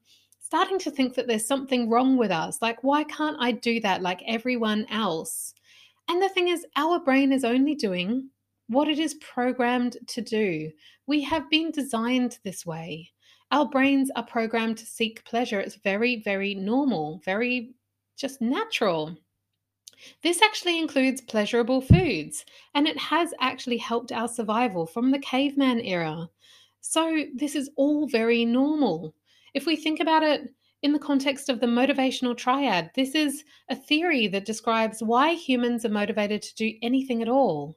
starting 0.41 0.79
to 0.81 0.91
think 0.91 1.15
that 1.15 1.27
there's 1.27 1.47
something 1.47 1.89
wrong 1.89 2.17
with 2.17 2.31
us. 2.31 2.61
Like, 2.61 2.83
why 2.83 3.05
can't 3.05 3.37
I 3.39 3.53
do 3.53 3.81
that 3.81 4.03
like 4.03 4.23
everyone 4.27 4.87
else? 4.91 5.55
And 6.09 6.21
the 6.21 6.29
thing 6.29 6.49
is, 6.49 6.67
our 6.77 6.99
brain 6.99 7.33
is 7.33 7.45
only 7.45 7.75
doing 7.75 8.31
what 8.69 8.89
it 8.89 8.99
is 8.99 9.15
programmed 9.15 9.97
to 10.09 10.21
do. 10.21 10.71
We 11.07 11.23
have 11.23 11.51
been 11.51 11.71
designed 11.71 12.39
this 12.43 12.65
way. 12.65 13.11
Our 13.53 13.67
brains 13.67 14.11
are 14.15 14.25
programmed 14.25 14.79
to 14.79 14.87
seek 14.87 15.25
pleasure. 15.25 15.59
It's 15.61 15.75
very, 15.75 16.23
very 16.23 16.55
normal, 16.55 17.21
very 17.25 17.75
just 18.17 18.41
natural. 18.41 19.17
This 20.23 20.41
actually 20.41 20.79
includes 20.79 21.21
pleasurable 21.21 21.81
foods, 21.81 22.45
and 22.75 22.87
it 22.87 22.97
has 22.97 23.35
actually 23.41 23.79
helped 23.79 24.13
our 24.13 24.29
survival 24.29 24.87
from 24.87 25.11
the 25.11 25.19
caveman 25.19 25.81
era. 25.81 26.31
So, 26.81 27.25
this 27.35 27.55
is 27.55 27.71
all 27.77 28.07
very 28.07 28.45
normal. 28.45 29.15
If 29.53 29.67
we 29.67 29.77
think 29.77 30.01
about 30.01 30.23
it 30.23 30.55
in 30.83 30.93
the 30.93 30.99
context 30.99 31.49
of 31.49 31.61
the 31.61 31.67
motivational 31.67 32.37
triad, 32.37 32.93
this 32.95 33.15
is 33.15 33.45
a 33.69 33.77
theory 33.77 34.29
that 34.29 34.47
describes 34.47 35.03
why 35.03 35.35
humans 35.35 35.85
are 35.85 35.91
motivated 35.91 36.41
to 36.43 36.55
do 36.55 36.73
anything 36.83 37.21
at 37.21 37.29
all. 37.29 37.77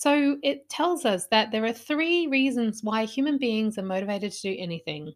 So 0.00 0.38
it 0.42 0.66
tells 0.70 1.04
us 1.04 1.26
that 1.26 1.50
there 1.50 1.66
are 1.66 1.74
three 1.74 2.26
reasons 2.26 2.82
why 2.82 3.04
human 3.04 3.36
beings 3.36 3.76
are 3.76 3.82
motivated 3.82 4.32
to 4.32 4.40
do 4.40 4.56
anything. 4.58 5.12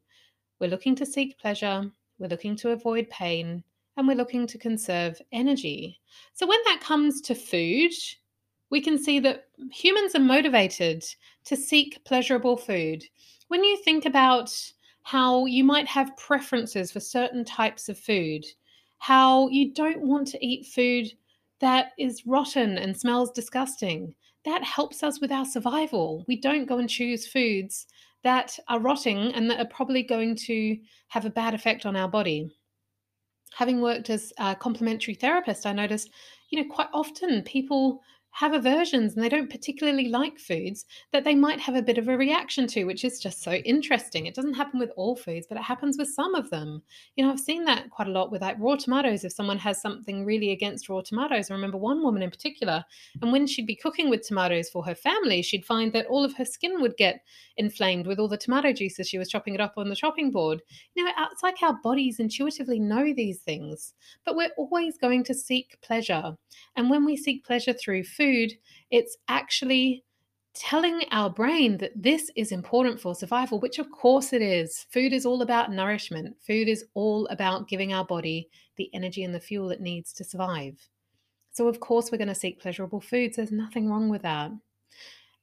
We're 0.61 0.69
looking 0.69 0.95
to 0.97 1.07
seek 1.07 1.39
pleasure, 1.39 1.91
we're 2.19 2.29
looking 2.29 2.55
to 2.57 2.73
avoid 2.73 3.09
pain, 3.09 3.65
and 3.97 4.07
we're 4.07 4.15
looking 4.15 4.47
to 4.47 4.59
conserve 4.59 5.19
energy. 5.33 6.03
So 6.35 6.47
when 6.47 6.61
that 6.67 6.83
comes 6.83 7.23
to 7.23 7.35
food, 7.35 7.93
we 8.69 8.83
can 8.83 9.03
see 9.03 9.21
that 9.21 9.47
humans 9.73 10.15
are 10.17 10.21
motivated 10.21 11.03
to 11.47 11.57
seek 11.57 12.05
pleasurable 12.05 12.59
food. 12.59 13.03
When 13.49 13.65
you 13.65 13.79
think 13.85 14.05
about 14.05 14.55
how 15.03 15.47
you 15.47 15.65
might 15.65 15.87
have 15.87 16.15
preferences 16.19 16.93
for 16.93 17.01
certain 17.01 17.47
types 17.47 17.89
of 17.89 17.99
food, 17.99 18.45
how 18.99 19.49
you 19.49 19.73
don't 19.73 20.03
want 20.03 20.29
to 20.29 20.47
eat 20.47 20.67
food 20.67 21.11
that 21.61 21.93
is 21.99 22.27
rotten 22.27 22.77
and 22.77 22.95
smells 22.95 23.31
disgusting. 23.31 24.15
That 24.45 24.63
helps 24.63 25.03
us 25.03 25.21
with 25.21 25.33
our 25.33 25.45
survival. 25.45 26.25
We 26.29 26.41
don't 26.41 26.67
go 26.67 26.79
and 26.79 26.89
choose 26.89 27.27
foods 27.27 27.87
that 28.23 28.59
are 28.69 28.81
rotting 28.81 29.33
and 29.35 29.51
that 29.51 29.61
are 29.61 29.67
probably 29.67 30.03
going 30.03 30.37
to 30.37 30.79
have 31.09 31.25
a 31.25 31.31
bad 31.31 31.55
effect 31.55 31.87
on 31.87 31.97
our 31.97 32.09
body. 32.09 32.51
Having 33.55 33.81
worked 33.81 34.11
as 34.11 34.33
a 34.39 34.55
complementary 34.55 35.15
therapist, 35.15 35.67
I 35.67 35.73
noticed, 35.73 36.11
you 36.51 36.61
know, 36.61 36.69
quite 36.69 36.89
often 36.93 37.43
people 37.43 38.03
have 38.35 38.53
aversions 38.53 39.15
and 39.15 39.23
they 39.23 39.29
don't 39.29 39.51
particularly 39.51 40.09
like 40.09 40.41
foods 40.41 40.87
that 41.13 41.23
they 41.23 41.37
might 41.37 41.61
have 41.61 41.77
a 41.77 41.83
bit 41.83 41.99
of 41.99 42.09
a 42.09 42.19
reaction 42.19 42.67
to, 42.67 42.85
which 42.85 43.05
is 43.05 43.21
just 43.21 43.43
so 43.45 43.53
interesting. 43.53 44.27
It 44.27 44.35
doesn't 44.35 44.55
happen 44.55 44.81
with 44.81 44.91
all 44.97 45.15
foods, 45.15 45.47
but 45.49 45.57
it 45.57 45.63
happens 45.63 45.97
with 45.97 46.09
some 46.09 46.35
of 46.35 46.51
them. 46.51 46.83
You 47.15 47.25
know, 47.25 47.31
I've 47.31 47.39
seen 47.39 47.65
that 47.67 47.91
quite 47.91 48.09
a 48.09 48.11
lot 48.11 48.33
with 48.33 48.43
like 48.43 48.57
raw 48.59 48.75
tomatoes. 48.75 49.23
If 49.23 49.33
someone 49.33 49.59
has 49.59 49.81
something 49.81 50.25
really 50.25 50.51
against 50.51 50.89
raw 50.89 51.01
tomatoes, 51.01 51.49
I 51.49 51.55
remember 51.55 51.79
one 51.79 52.03
woman 52.03 52.23
in 52.23 52.31
particular, 52.31 52.85
and 53.23 53.31
when 53.31 53.47
she'd 53.47 53.69
be 53.69 53.77
cooking 53.77 54.11
with 54.11 54.27
tomatoes 54.27 54.69
for 54.69 54.85
her 54.85 54.97
family, 54.97 55.41
she'd 55.41 55.65
find 55.65 55.93
that 55.93 56.07
all 56.07 56.25
of 56.25 56.35
her 56.35 56.45
skin 56.45 56.81
would 56.81 56.97
get 56.97 57.21
inflamed 57.57 58.09
with 58.09 58.19
all 58.19 58.27
the 58.27 58.37
tomato 58.37 58.73
juices 58.73 59.09
she 59.09 59.19
was 59.19 59.29
chopping 59.29 59.55
it 59.55 59.61
up 59.61 59.75
on 59.77 59.89
the 59.89 59.95
chopping 59.95 60.33
board. 60.33 60.61
You 60.97 61.05
know, 61.05 61.13
it's 61.31 61.45
like 61.45 61.63
our 61.63 61.79
bodies 61.85 62.19
intuitively 62.19 62.81
know 62.81 63.15
these 63.15 63.43
things, 63.43 63.95
but 64.27 64.35
we're 64.35 64.51
always 64.59 64.99
going 64.99 65.23
to 65.23 65.35
seek 65.35 65.81
pleasure. 65.83 66.37
And 66.75 66.91
when 66.91 67.05
we 67.05 67.17
seek 67.17 67.45
pleasure 67.45 67.73
through 67.73 68.03
food, 68.03 68.24
food, 68.25 68.53
it's 68.91 69.17
actually 69.29 70.05
telling 70.55 71.03
our 71.11 71.29
brain 71.29 71.77
that 71.79 71.91
this 72.01 72.31
is 72.37 72.53
important 72.53 73.01
for 73.01 73.15
survival, 73.15 73.59
which 73.59 73.79
of 73.79 73.91
course 73.91 74.33
it 74.33 74.41
is. 74.41 74.87
Food 74.91 75.13
is 75.13 75.27
all 75.27 75.43
about 75.43 75.73
nourishment, 75.73 76.37
food 76.47 76.69
is 76.69 76.85
all 76.95 77.27
about 77.27 77.69
giving 77.69 77.93
our 77.93 78.05
body 78.05 78.49
the 78.77 78.89
energy 78.95 79.25
and 79.25 79.35
the 79.35 79.41
fuel 79.41 79.71
it 79.71 79.81
needs 79.81 80.13
to 80.13 80.25
survive. 80.25 80.79
So, 81.51 81.69
of 81.69 81.81
course, 81.81 82.11
we're 82.11 82.19
going 82.19 82.29
to 82.29 82.35
seek 82.35 82.61
pleasurable 82.61 83.01
foods. 83.01 83.37
There's 83.37 83.53
nothing 83.53 83.89
wrong 83.89 84.09
with 84.09 84.23
that. 84.23 84.51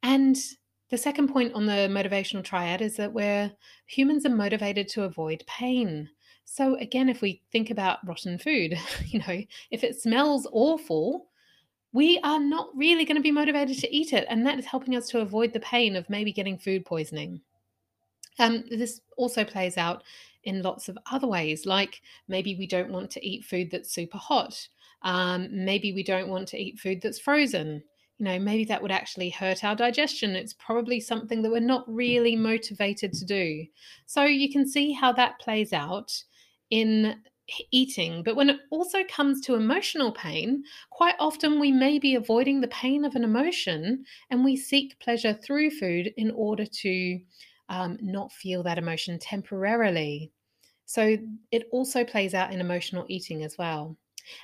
And 0.03 0.37
the 0.89 0.97
second 0.97 1.29
point 1.29 1.53
on 1.53 1.65
the 1.65 1.87
motivational 1.89 2.43
triad 2.43 2.81
is 2.81 2.97
that 2.97 3.13
we're 3.13 3.51
humans 3.85 4.25
are 4.25 4.35
motivated 4.35 4.89
to 4.89 5.03
avoid 5.03 5.43
pain. 5.47 6.09
So, 6.43 6.75
again, 6.77 7.07
if 7.07 7.21
we 7.21 7.41
think 7.51 7.69
about 7.69 8.05
rotten 8.05 8.37
food, 8.37 8.77
you 9.05 9.19
know, 9.19 9.41
if 9.71 9.83
it 9.83 10.01
smells 10.01 10.47
awful, 10.51 11.30
we 11.93 12.19
are 12.23 12.39
not 12.39 12.69
really 12.75 13.05
going 13.05 13.17
to 13.17 13.21
be 13.21 13.31
motivated 13.31 13.77
to 13.79 13.95
eat 13.95 14.13
it. 14.13 14.25
And 14.29 14.45
that 14.45 14.57
is 14.57 14.65
helping 14.65 14.95
us 14.95 15.07
to 15.09 15.19
avoid 15.19 15.53
the 15.53 15.59
pain 15.59 15.95
of 15.95 16.09
maybe 16.09 16.31
getting 16.31 16.57
food 16.57 16.85
poisoning. 16.85 17.41
Um, 18.39 18.63
this 18.69 19.01
also 19.17 19.43
plays 19.43 19.77
out 19.77 20.03
in 20.43 20.61
lots 20.63 20.89
of 20.89 20.97
other 21.11 21.27
ways, 21.27 21.65
like 21.65 22.01
maybe 22.27 22.55
we 22.55 22.65
don't 22.65 22.91
want 22.91 23.11
to 23.11 23.25
eat 23.25 23.45
food 23.45 23.69
that's 23.69 23.93
super 23.93 24.17
hot. 24.17 24.67
Um, 25.03 25.49
maybe 25.51 25.93
we 25.93 26.03
don't 26.03 26.29
want 26.29 26.47
to 26.49 26.57
eat 26.57 26.79
food 26.79 27.01
that's 27.01 27.19
frozen. 27.19 27.83
You 28.17 28.25
know, 28.25 28.39
maybe 28.39 28.65
that 28.65 28.81
would 28.81 28.91
actually 28.91 29.29
hurt 29.29 29.63
our 29.63 29.75
digestion. 29.75 30.35
It's 30.35 30.53
probably 30.53 30.99
something 30.99 31.41
that 31.41 31.51
we're 31.51 31.59
not 31.59 31.83
really 31.87 32.35
motivated 32.35 33.13
to 33.13 33.25
do. 33.25 33.65
So 34.05 34.23
you 34.23 34.51
can 34.51 34.67
see 34.67 34.93
how 34.93 35.11
that 35.13 35.39
plays 35.39 35.73
out 35.73 36.11
in 36.69 37.19
eating. 37.71 38.23
But 38.23 38.35
when 38.35 38.49
it 38.49 38.59
also 38.69 39.03
comes 39.05 39.41
to 39.41 39.55
emotional 39.55 40.11
pain, 40.11 40.63
quite 40.89 41.15
often 41.19 41.59
we 41.59 41.71
may 41.71 41.99
be 41.99 42.15
avoiding 42.15 42.61
the 42.61 42.67
pain 42.67 43.05
of 43.05 43.15
an 43.15 43.23
emotion 43.23 44.05
and 44.29 44.43
we 44.43 44.55
seek 44.55 44.99
pleasure 44.99 45.33
through 45.33 45.71
food 45.71 46.13
in 46.17 46.31
order 46.31 46.65
to 46.65 47.19
um, 47.69 47.97
not 48.01 48.31
feel 48.31 48.63
that 48.63 48.77
emotion 48.77 49.17
temporarily. 49.19 50.31
So 50.85 51.17
it 51.51 51.67
also 51.71 52.03
plays 52.03 52.33
out 52.33 52.51
in 52.51 52.59
emotional 52.59 53.05
eating 53.07 53.43
as 53.43 53.57
well. 53.57 53.97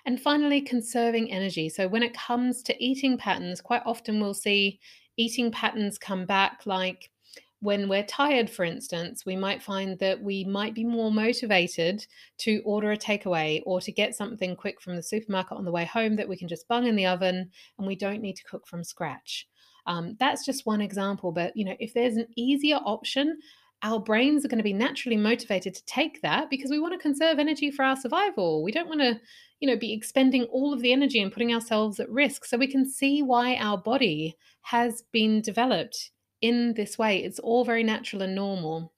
And 0.05 0.19
finally, 0.19 0.61
conserving 0.61 1.31
energy. 1.31 1.69
So 1.69 1.87
when 1.87 2.03
it 2.03 2.13
comes 2.13 2.63
to 2.63 2.83
eating 2.83 3.17
patterns, 3.17 3.61
quite 3.61 3.83
often 3.85 4.19
we'll 4.19 4.33
see 4.33 4.79
eating 5.17 5.51
patterns 5.51 5.97
come 5.97 6.25
back 6.25 6.61
like 6.65 7.11
when 7.59 7.89
we're 7.89 8.03
tired, 8.03 8.49
for 8.49 8.63
instance, 8.63 9.25
we 9.25 9.35
might 9.35 9.63
find 9.63 9.97
that 9.99 10.21
we 10.21 10.43
might 10.43 10.75
be 10.75 10.83
more 10.83 11.11
motivated 11.11 12.05
to 12.39 12.61
order 12.65 12.91
a 12.91 12.97
takeaway 12.97 13.61
or 13.65 13.81
to 13.81 13.91
get 13.91 14.15
something 14.15 14.55
quick 14.55 14.79
from 14.79 14.95
the 14.95 15.01
supermarket 15.03 15.57
on 15.57 15.65
the 15.65 15.71
way 15.71 15.85
home 15.85 16.15
that 16.17 16.29
we 16.29 16.37
can 16.37 16.47
just 16.47 16.67
bung 16.67 16.85
in 16.85 16.95
the 16.95 17.07
oven 17.07 17.49
and 17.77 17.87
we 17.87 17.95
don't 17.95 18.21
need 18.21 18.35
to 18.35 18.43
cook 18.43 18.67
from 18.67 18.83
scratch. 18.83 19.47
Um, 19.87 20.15
that's 20.19 20.45
just 20.45 20.65
one 20.65 20.81
example, 20.81 21.31
but 21.31 21.55
you 21.55 21.65
know, 21.65 21.75
if 21.79 21.93
there's 21.93 22.17
an 22.17 22.27
easier 22.35 22.75
option, 22.75 23.39
our 23.83 23.99
brains 23.99 24.43
are 24.43 24.47
going 24.47 24.57
to 24.57 24.63
be 24.63 24.73
naturally 24.73 25.17
motivated 25.17 25.73
to 25.73 25.85
take 25.85 26.21
that 26.21 26.49
because 26.49 26.69
we 26.69 26.79
want 26.79 26.93
to 26.93 26.99
conserve 26.99 27.39
energy 27.39 27.71
for 27.71 27.85
our 27.85 27.95
survival. 27.95 28.63
We 28.63 28.71
don't 28.71 28.89
want 28.89 29.01
to, 29.01 29.19
you 29.59 29.67
know, 29.67 29.77
be 29.77 29.93
expending 29.93 30.43
all 30.45 30.73
of 30.73 30.81
the 30.81 30.91
energy 30.91 31.21
and 31.21 31.31
putting 31.31 31.53
ourselves 31.53 31.99
at 31.99 32.09
risk. 32.09 32.45
So 32.45 32.57
we 32.57 32.67
can 32.67 32.89
see 32.89 33.21
why 33.21 33.55
our 33.55 33.77
body 33.77 34.35
has 34.63 35.03
been 35.11 35.41
developed 35.41 36.11
in 36.41 36.73
this 36.73 36.97
way. 36.97 37.23
It's 37.23 37.39
all 37.39 37.65
very 37.65 37.83
natural 37.83 38.21
and 38.21 38.35
normal. 38.35 38.93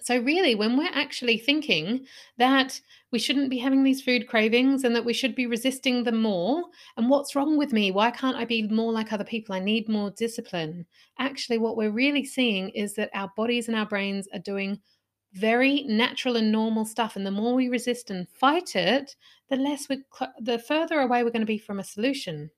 So, 0.00 0.18
really, 0.18 0.54
when 0.54 0.76
we're 0.76 0.90
actually 0.92 1.38
thinking 1.38 2.04
that 2.36 2.78
we 3.10 3.18
shouldn't 3.18 3.48
be 3.48 3.56
having 3.56 3.82
these 3.82 4.02
food 4.02 4.28
cravings 4.28 4.84
and 4.84 4.94
that 4.94 5.04
we 5.04 5.14
should 5.14 5.34
be 5.34 5.46
resisting 5.46 6.04
them 6.04 6.20
more, 6.20 6.64
and 6.98 7.08
what's 7.08 7.34
wrong 7.34 7.56
with 7.56 7.72
me? 7.72 7.90
Why 7.90 8.10
can't 8.10 8.36
I 8.36 8.44
be 8.44 8.68
more 8.68 8.92
like 8.92 9.12
other 9.12 9.24
people? 9.24 9.54
I 9.54 9.60
need 9.60 9.88
more 9.88 10.10
discipline. 10.10 10.84
Actually, 11.18 11.56
what 11.56 11.78
we're 11.78 11.90
really 11.90 12.24
seeing 12.24 12.68
is 12.70 12.94
that 12.94 13.08
our 13.14 13.32
bodies 13.34 13.68
and 13.68 13.76
our 13.76 13.86
brains 13.86 14.28
are 14.34 14.40
doing 14.40 14.78
very 15.32 15.84
natural 15.84 16.36
and 16.36 16.52
normal 16.52 16.84
stuff. 16.84 17.16
And 17.16 17.26
the 17.26 17.30
more 17.30 17.54
we 17.54 17.68
resist 17.68 18.10
and 18.10 18.28
fight 18.28 18.76
it, 18.76 19.16
the 19.48 19.56
less 19.56 19.88
we, 19.88 20.02
the 20.38 20.58
further 20.58 21.00
away 21.00 21.22
we're 21.22 21.30
going 21.30 21.40
to 21.40 21.46
be 21.46 21.58
from 21.58 21.80
a 21.80 21.84
solution. 21.84 22.50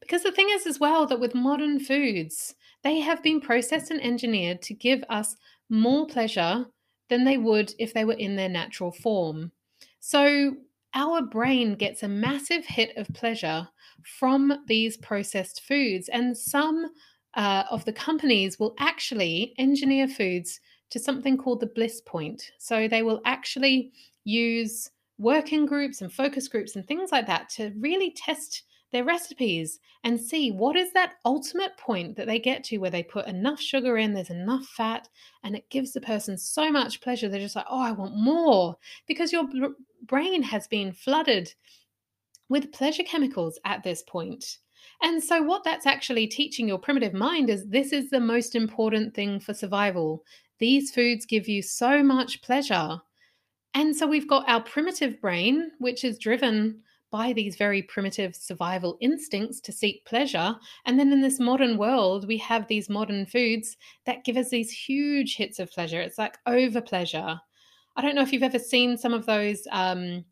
Because 0.00 0.22
the 0.22 0.32
thing 0.32 0.48
is, 0.50 0.66
as 0.66 0.80
well, 0.80 1.06
that 1.06 1.20
with 1.20 1.34
modern 1.34 1.80
foods, 1.80 2.54
they 2.82 3.00
have 3.00 3.22
been 3.22 3.40
processed 3.40 3.90
and 3.90 4.02
engineered 4.02 4.62
to 4.62 4.74
give 4.74 5.04
us 5.08 5.36
more 5.68 6.06
pleasure 6.06 6.66
than 7.08 7.24
they 7.24 7.38
would 7.38 7.74
if 7.78 7.92
they 7.92 8.04
were 8.04 8.14
in 8.14 8.36
their 8.36 8.48
natural 8.48 8.92
form. 8.92 9.52
So, 10.00 10.56
our 10.94 11.22
brain 11.22 11.74
gets 11.74 12.02
a 12.02 12.08
massive 12.08 12.66
hit 12.66 12.94
of 12.96 13.08
pleasure 13.14 13.66
from 14.18 14.64
these 14.66 14.96
processed 14.98 15.62
foods, 15.62 16.08
and 16.08 16.36
some 16.36 16.86
uh, 17.34 17.64
of 17.70 17.84
the 17.84 17.92
companies 17.92 18.58
will 18.58 18.74
actually 18.78 19.54
engineer 19.58 20.06
foods 20.06 20.60
to 20.90 20.98
something 20.98 21.38
called 21.38 21.60
the 21.60 21.66
bliss 21.66 22.02
point. 22.04 22.50
So, 22.58 22.88
they 22.88 23.02
will 23.02 23.20
actually 23.24 23.92
use 24.24 24.90
working 25.18 25.66
groups 25.66 26.02
and 26.02 26.12
focus 26.12 26.48
groups 26.48 26.76
and 26.76 26.86
things 26.86 27.12
like 27.12 27.26
that 27.26 27.48
to 27.50 27.72
really 27.78 28.10
test 28.10 28.64
their 28.92 29.04
recipes 29.04 29.80
and 30.04 30.20
see 30.20 30.50
what 30.50 30.76
is 30.76 30.92
that 30.92 31.14
ultimate 31.24 31.76
point 31.78 32.14
that 32.16 32.26
they 32.26 32.38
get 32.38 32.62
to 32.64 32.78
where 32.78 32.90
they 32.90 33.02
put 33.02 33.26
enough 33.26 33.60
sugar 33.60 33.96
in, 33.96 34.12
there's 34.12 34.30
enough 34.30 34.66
fat, 34.66 35.08
and 35.42 35.56
it 35.56 35.68
gives 35.70 35.92
the 35.92 36.00
person 36.00 36.36
so 36.36 36.70
much 36.70 37.00
pleasure. 37.00 37.28
They're 37.28 37.40
just 37.40 37.56
like, 37.56 37.66
oh, 37.70 37.80
I 37.80 37.92
want 37.92 38.16
more 38.16 38.76
because 39.06 39.32
your 39.32 39.44
brain 40.06 40.42
has 40.42 40.68
been 40.68 40.92
flooded 40.92 41.52
with 42.48 42.72
pleasure 42.72 43.02
chemicals 43.02 43.58
at 43.64 43.82
this 43.82 44.02
point. 44.02 44.58
And 45.00 45.22
so, 45.22 45.42
what 45.42 45.64
that's 45.64 45.86
actually 45.86 46.26
teaching 46.26 46.68
your 46.68 46.78
primitive 46.78 47.14
mind 47.14 47.50
is 47.50 47.66
this 47.66 47.92
is 47.92 48.10
the 48.10 48.20
most 48.20 48.54
important 48.54 49.14
thing 49.14 49.40
for 49.40 49.54
survival. 49.54 50.24
These 50.58 50.92
foods 50.92 51.24
give 51.24 51.48
you 51.48 51.62
so 51.62 52.02
much 52.02 52.42
pleasure. 52.42 53.00
And 53.74 53.96
so, 53.96 54.06
we've 54.06 54.28
got 54.28 54.48
our 54.48 54.60
primitive 54.60 55.20
brain, 55.20 55.70
which 55.78 56.04
is 56.04 56.18
driven 56.18 56.82
by 57.12 57.32
these 57.32 57.54
very 57.56 57.82
primitive 57.82 58.34
survival 58.34 58.96
instincts 59.00 59.60
to 59.60 59.70
seek 59.70 60.04
pleasure. 60.06 60.56
And 60.86 60.98
then 60.98 61.12
in 61.12 61.20
this 61.20 61.38
modern 61.38 61.76
world, 61.76 62.26
we 62.26 62.38
have 62.38 62.66
these 62.66 62.88
modern 62.88 63.26
foods 63.26 63.76
that 64.06 64.24
give 64.24 64.36
us 64.36 64.48
these 64.48 64.72
huge 64.72 65.36
hits 65.36 65.60
of 65.60 65.70
pleasure. 65.70 66.00
It's 66.00 66.18
like 66.18 66.38
over 66.46 66.80
pleasure. 66.80 67.38
I 67.94 68.02
don't 68.02 68.14
know 68.14 68.22
if 68.22 68.32
you've 68.32 68.42
ever 68.42 68.58
seen 68.58 68.96
some 68.96 69.12
of 69.12 69.26
those 69.26 69.68
um, 69.70 70.24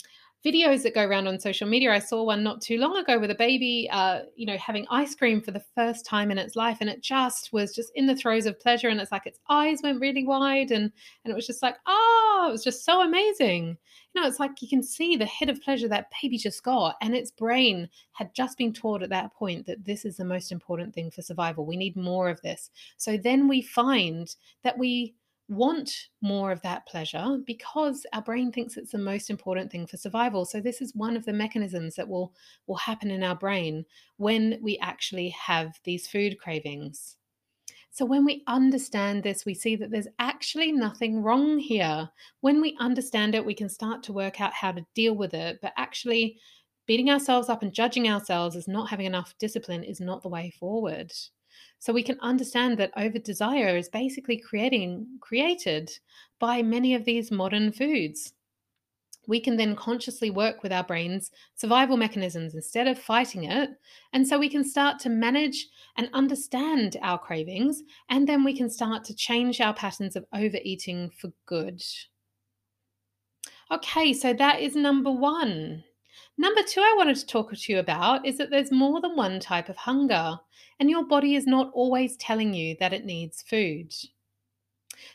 videos 0.44 0.82
that 0.82 0.94
go 0.94 1.04
around 1.04 1.26
on 1.26 1.38
social 1.38 1.68
media. 1.68 1.92
I 1.92 1.99
saw 1.99 2.25
one 2.25 2.42
not 2.42 2.61
too 2.61 2.78
long 2.78 2.97
ago 2.97 3.18
with 3.18 3.30
a 3.30 3.35
baby, 3.35 3.88
uh, 3.92 4.20
you 4.37 4.47
know, 4.47 4.56
having 4.56 4.87
ice 4.90 5.14
cream 5.14 5.40
for 5.40 5.50
the 5.50 5.64
first 5.75 6.06
time 6.06 6.30
in 6.30 6.38
its 6.38 6.56
life, 6.56 6.78
and 6.80 6.88
it 6.88 7.02
just 7.02 7.52
was 7.52 7.75
just 7.75 7.92
in 7.94 8.06
the 8.06 8.16
throes 8.16 8.47
of 8.47 8.59
pleasure. 8.59 8.88
And 8.88 9.00
it's 9.00 9.12
like 9.12 9.26
its 9.26 9.38
eyes 9.49 9.80
went 9.82 10.00
really 10.00 10.25
wide, 10.25 10.70
and 10.70 10.90
and 11.25 11.32
it 11.32 11.35
was 11.35 11.47
just 11.47 11.62
like, 11.62 11.76
oh, 11.87 12.47
it 12.49 12.52
was 12.52 12.64
just 12.64 12.85
so 12.85 13.02
amazing. 13.02 13.76
You 14.14 14.23
know, 14.23 14.26
it's 14.26 14.40
like 14.40 14.62
you 14.62 14.68
can 14.68 14.82
see 14.82 15.16
the 15.16 15.26
hit 15.26 15.49
of 15.49 15.61
pleasure 15.61 15.88
that 15.88 16.11
baby 16.23 16.38
just 16.38 16.62
got, 16.62 16.97
and 17.02 17.14
its 17.14 17.30
brain 17.30 17.88
had 18.12 18.35
just 18.35 18.56
been 18.56 18.73
taught 18.73 19.02
at 19.02 19.11
that 19.11 19.35
point 19.35 19.66
that 19.66 19.85
this 19.85 20.04
is 20.04 20.16
the 20.16 20.25
most 20.25 20.52
important 20.52 20.94
thing 20.94 21.11
for 21.11 21.23
survival. 21.23 21.66
We 21.66 21.76
need 21.76 21.97
more 21.97 22.28
of 22.28 22.40
this. 22.40 22.70
So 22.97 23.16
then 23.16 23.47
we 23.47 23.62
find 23.62 24.35
that 24.64 24.78
we 24.78 25.14
want 25.50 26.09
more 26.23 26.52
of 26.52 26.62
that 26.62 26.87
pleasure 26.87 27.38
because 27.45 28.07
our 28.12 28.23
brain 28.23 28.52
thinks 28.52 28.76
it's 28.76 28.92
the 28.92 28.99
most 28.99 29.30
important 29.30 29.71
thing 29.71 29.85
for 29.85 29.97
survival. 29.97 30.45
So 30.45 30.61
this 30.61 30.80
is 30.80 30.95
one 30.95 31.16
of 31.16 31.25
the 31.25 31.33
mechanisms 31.33 31.97
that 31.97 32.09
will 32.09 32.33
will 32.69 32.76
happen 32.76 33.11
in 33.11 33.25
our 33.25 33.35
brain 33.35 33.85
when 34.16 34.59
we 34.62 34.78
actually 34.78 35.30
have 35.30 35.78
these 35.85 36.07
food 36.07 36.38
cravings. 36.38 37.16
So 37.90 38.04
when 38.04 38.25
we 38.25 38.45
understand 38.47 39.25
this 39.25 39.45
we 39.45 39.54
see 39.54 39.75
that 39.75 39.90
there's 39.90 40.07
actually 40.21 40.71
nothing 40.71 41.21
wrong 41.21 41.59
here. 41.59 42.09
When 42.40 42.61
we 42.61 42.76
understand 42.78 43.35
it 43.35 43.45
we 43.45 43.54
can 43.54 43.69
start 43.69 44.04
to 44.04 44.12
work 44.12 44.40
out 44.40 44.54
how 44.54 44.71
to 44.71 44.87
deal 44.95 45.16
with 45.16 45.35
it 45.35 45.59
but 45.61 45.73
actually 45.76 46.38
beating 46.87 47.11
ourselves 47.11 47.49
up 47.49 47.62
and 47.62 47.73
judging 47.73 48.09
ourselves 48.09 48.54
as 48.54 48.69
not 48.69 48.88
having 48.88 49.07
enough 49.07 49.35
discipline 49.40 49.83
is 49.83 50.00
not 50.00 50.23
the 50.23 50.28
way 50.28 50.52
forward 50.59 51.12
so 51.80 51.92
we 51.92 52.02
can 52.02 52.20
understand 52.20 52.78
that 52.78 52.92
over 52.96 53.18
desire 53.18 53.76
is 53.76 53.88
basically 53.88 54.37
creating 54.37 55.06
created 55.20 55.90
by 56.38 56.62
many 56.62 56.94
of 56.94 57.04
these 57.04 57.30
modern 57.30 57.72
foods. 57.72 58.34
We 59.26 59.40
can 59.40 59.56
then 59.56 59.76
consciously 59.76 60.30
work 60.30 60.62
with 60.62 60.72
our 60.72 60.84
brain's 60.84 61.30
survival 61.54 61.96
mechanisms 61.96 62.54
instead 62.54 62.87
of 62.87 62.99
fighting 62.99 63.44
it. 63.44 63.70
And 64.12 64.26
so 64.26 64.38
we 64.38 64.49
can 64.49 64.64
start 64.64 64.99
to 65.00 65.08
manage 65.08 65.68
and 65.96 66.10
understand 66.12 66.96
our 67.02 67.18
cravings, 67.18 67.82
and 68.08 68.28
then 68.28 68.44
we 68.44 68.56
can 68.56 68.68
start 68.68 69.04
to 69.04 69.14
change 69.14 69.60
our 69.60 69.75
patterns 69.75 70.16
of 70.16 70.26
overeating 70.34 71.10
for 71.18 71.32
good. 71.46 71.82
Okay, 73.70 74.12
so 74.12 74.32
that 74.34 74.60
is 74.60 74.75
number 74.75 75.12
one. 75.12 75.84
Number 76.38 76.62
two, 76.62 76.81
I 76.81 76.95
wanted 76.97 77.17
to 77.17 77.26
talk 77.26 77.55
to 77.55 77.73
you 77.73 77.79
about 77.79 78.26
is 78.26 78.38
that 78.38 78.50
there's 78.50 78.73
more 78.73 79.00
than 79.00 79.17
one 79.17 79.40
type 79.40 79.69
of 79.69 79.76
hunger, 79.76 80.38
and 80.79 80.90
your 80.90 81.05
body 81.05 81.35
is 81.35 81.47
not 81.47 81.71
always 81.73 82.17
telling 82.17 82.55
you 82.55 82.76
that 82.81 82.93
it 82.93 83.05
needs 83.05 83.43
food. 83.43 83.95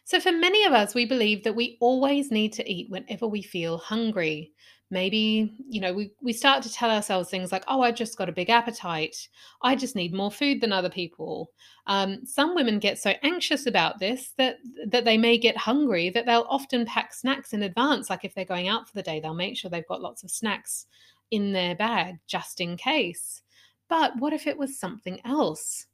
So, 0.03 0.19
for 0.19 0.31
many 0.31 0.65
of 0.65 0.73
us, 0.73 0.95
we 0.95 1.05
believe 1.05 1.43
that 1.43 1.55
we 1.55 1.77
always 1.79 2.31
need 2.31 2.53
to 2.53 2.71
eat 2.71 2.89
whenever 2.89 3.27
we 3.27 3.41
feel 3.41 3.77
hungry. 3.77 4.51
Maybe, 4.91 5.51
you 5.67 5.81
know, 5.81 5.93
we, 5.93 6.11
we 6.21 6.31
start 6.31 6.61
to 6.63 6.71
tell 6.71 6.91
ourselves 6.91 7.29
things 7.29 7.51
like, 7.51 7.63
oh, 7.67 7.81
I 7.81 7.91
just 7.91 8.19
got 8.19 8.29
a 8.29 8.33
big 8.33 8.51
appetite. 8.51 9.27
I 9.63 9.75
just 9.75 9.95
need 9.95 10.13
more 10.13 10.29
food 10.29 10.61
than 10.61 10.71
other 10.71 10.91
people. 10.91 11.49
Um, 11.87 12.23
some 12.23 12.53
women 12.53 12.77
get 12.77 12.99
so 12.99 13.13
anxious 13.23 13.65
about 13.65 13.99
this 13.99 14.33
that, 14.37 14.57
that 14.87 15.03
they 15.03 15.17
may 15.17 15.39
get 15.39 15.57
hungry 15.57 16.11
that 16.11 16.27
they'll 16.27 16.45
often 16.49 16.85
pack 16.85 17.15
snacks 17.15 17.51
in 17.51 17.63
advance. 17.63 18.11
Like 18.11 18.23
if 18.23 18.35
they're 18.35 18.45
going 18.45 18.67
out 18.67 18.87
for 18.87 18.93
the 18.93 19.01
day, 19.01 19.19
they'll 19.19 19.33
make 19.33 19.57
sure 19.57 19.71
they've 19.71 19.87
got 19.87 20.01
lots 20.01 20.23
of 20.23 20.29
snacks 20.29 20.85
in 21.31 21.51
their 21.51 21.75
bag 21.75 22.17
just 22.27 22.61
in 22.61 22.77
case. 22.77 23.41
But 23.89 24.13
what 24.17 24.33
if 24.33 24.45
it 24.45 24.57
was 24.57 24.79
something 24.79 25.19
else? 25.25 25.87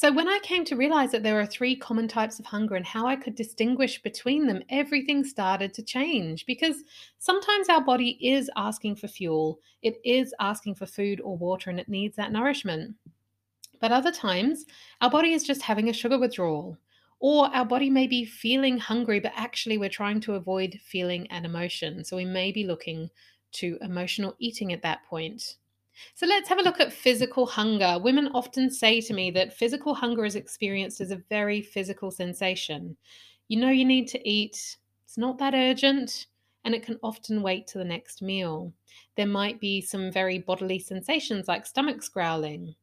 So, 0.00 0.10
when 0.10 0.28
I 0.28 0.38
came 0.42 0.64
to 0.64 0.76
realize 0.76 1.12
that 1.12 1.22
there 1.22 1.38
are 1.38 1.44
three 1.44 1.76
common 1.76 2.08
types 2.08 2.38
of 2.38 2.46
hunger 2.46 2.74
and 2.74 2.86
how 2.86 3.06
I 3.06 3.16
could 3.16 3.34
distinguish 3.34 4.00
between 4.00 4.46
them, 4.46 4.62
everything 4.70 5.24
started 5.24 5.74
to 5.74 5.82
change 5.82 6.46
because 6.46 6.84
sometimes 7.18 7.68
our 7.68 7.84
body 7.84 8.16
is 8.18 8.50
asking 8.56 8.96
for 8.96 9.08
fuel, 9.08 9.60
it 9.82 10.00
is 10.02 10.32
asking 10.40 10.76
for 10.76 10.86
food 10.86 11.20
or 11.20 11.36
water, 11.36 11.68
and 11.68 11.78
it 11.78 11.90
needs 11.90 12.16
that 12.16 12.32
nourishment. 12.32 12.94
But 13.78 13.92
other 13.92 14.10
times, 14.10 14.64
our 15.02 15.10
body 15.10 15.34
is 15.34 15.44
just 15.44 15.60
having 15.60 15.90
a 15.90 15.92
sugar 15.92 16.18
withdrawal, 16.18 16.78
or 17.18 17.54
our 17.54 17.66
body 17.66 17.90
may 17.90 18.06
be 18.06 18.24
feeling 18.24 18.78
hungry, 18.78 19.20
but 19.20 19.34
actually 19.36 19.76
we're 19.76 19.90
trying 19.90 20.20
to 20.20 20.32
avoid 20.32 20.80
feeling 20.82 21.26
an 21.26 21.44
emotion. 21.44 22.04
So, 22.04 22.16
we 22.16 22.24
may 22.24 22.52
be 22.52 22.64
looking 22.64 23.10
to 23.52 23.76
emotional 23.82 24.34
eating 24.38 24.72
at 24.72 24.80
that 24.80 25.04
point. 25.04 25.56
So 26.14 26.26
let's 26.26 26.48
have 26.48 26.58
a 26.58 26.62
look 26.62 26.80
at 26.80 26.92
physical 26.92 27.46
hunger. 27.46 27.98
Women 27.98 28.28
often 28.34 28.70
say 28.70 29.00
to 29.02 29.14
me 29.14 29.30
that 29.32 29.52
physical 29.52 29.94
hunger 29.94 30.24
is 30.24 30.36
experienced 30.36 31.00
as 31.00 31.10
a 31.10 31.22
very 31.28 31.62
physical 31.62 32.10
sensation. 32.10 32.96
You 33.48 33.58
know, 33.58 33.70
you 33.70 33.84
need 33.84 34.08
to 34.08 34.28
eat, 34.28 34.76
it's 35.04 35.18
not 35.18 35.38
that 35.38 35.54
urgent, 35.54 36.26
and 36.64 36.74
it 36.74 36.82
can 36.82 36.98
often 37.02 37.42
wait 37.42 37.66
to 37.68 37.78
the 37.78 37.84
next 37.84 38.22
meal. 38.22 38.72
There 39.16 39.26
might 39.26 39.60
be 39.60 39.80
some 39.80 40.12
very 40.12 40.38
bodily 40.38 40.78
sensations 40.78 41.48
like 41.48 41.66
stomachs 41.66 42.08
growling. 42.08 42.74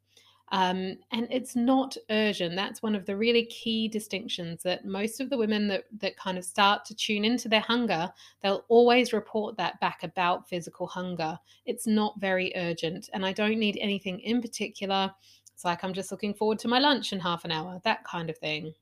Um, 0.50 0.98
and 1.12 1.28
it's 1.30 1.56
not 1.56 1.98
urgent. 2.10 2.56
That's 2.56 2.82
one 2.82 2.96
of 2.96 3.06
the 3.06 3.18
really 3.18 3.46
key 3.46 3.90
distinctions 3.90 4.64
that 4.64 4.86
most 4.86 5.20
of 5.20 5.30
the 5.30 5.38
women 5.38 5.68
that, 5.68 5.84
that 6.00 6.16
kind 6.16 6.38
of 6.38 6.46
start 6.46 6.86
to 6.86 6.96
tune 6.96 7.26
into 7.26 7.50
their 7.50 7.60
hunger, 7.60 8.10
they'll 8.42 8.64
always 8.70 9.12
report 9.12 9.58
that 9.58 9.80
back 9.82 10.04
about 10.04 10.48
physical 10.48 10.88
hunger. 10.88 11.38
It's 11.66 11.86
not 11.86 12.20
very 12.22 12.54
urgent, 12.56 13.10
and 13.14 13.26
I 13.26 13.34
don't 13.34 13.60
need 13.60 13.78
anything 13.82 14.22
in 14.22 14.42
particular. 14.42 15.14
It's 15.54 15.66
like 15.66 15.84
I'm 15.84 15.94
just 15.94 16.12
looking 16.12 16.34
forward 16.34 16.60
to 16.60 16.70
my 16.70 16.80
lunch 16.80 17.12
in 17.12 17.20
half 17.20 17.44
an 17.44 17.52
hour, 17.52 17.82
that 17.84 18.06
kind 18.06 18.30
of 18.30 18.38
thing. 18.38 18.74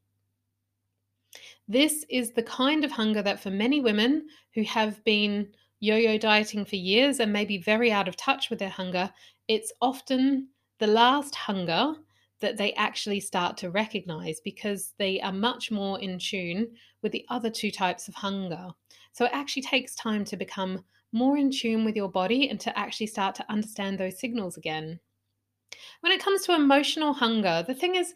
This 1.68 2.06
is 2.10 2.32
the 2.32 2.44
kind 2.44 2.86
of 2.86 2.92
hunger 2.92 3.24
that 3.24 3.40
for 3.40 3.50
many 3.50 3.82
women 3.82 4.28
who 4.54 4.64
have 4.64 5.04
been 5.04 5.48
yo 5.80 5.96
yo 5.96 6.18
dieting 6.18 6.64
for 6.64 6.76
years 6.76 7.20
and 7.20 7.34
maybe 7.34 7.58
very 7.58 7.92
out 7.92 8.08
of 8.08 8.16
touch 8.18 8.50
with 8.50 8.60
their 8.60 8.70
hunger, 8.70 9.12
it's 9.48 9.74
often 9.82 10.50
the 10.80 10.88
last 10.88 11.36
hunger 11.36 11.96
that 12.42 12.58
they 12.58 12.74
actually 12.74 13.20
start 13.20 13.58
to 13.58 13.72
recognize 13.72 14.40
because 14.42 14.94
they 14.98 15.22
are 15.22 15.32
much 15.32 15.72
more 15.72 16.00
in 16.00 16.20
tune 16.20 16.68
with 17.02 17.12
the 17.12 17.26
other 17.30 17.50
two 17.50 17.72
types 17.72 18.08
of 18.08 18.16
hunger. 18.16 18.68
So 19.14 19.26
it 19.26 19.32
actually 19.34 19.64
takes 19.64 19.96
time 19.96 20.26
to 20.26 20.38
become 20.38 20.84
more 21.14 21.38
in 21.38 21.50
tune 21.50 21.86
with 21.86 21.96
your 21.96 22.10
body 22.10 22.50
and 22.50 22.60
to 22.60 22.78
actually 22.78 23.08
start 23.08 23.36
to 23.36 23.52
understand 23.52 23.98
those 23.98 24.20
signals 24.20 24.58
again. 24.58 25.00
When 26.02 26.12
it 26.12 26.22
comes 26.22 26.44
to 26.44 26.56
emotional 26.56 27.14
hunger, 27.14 27.64
the 27.66 27.74
thing 27.74 27.96
is, 27.96 28.14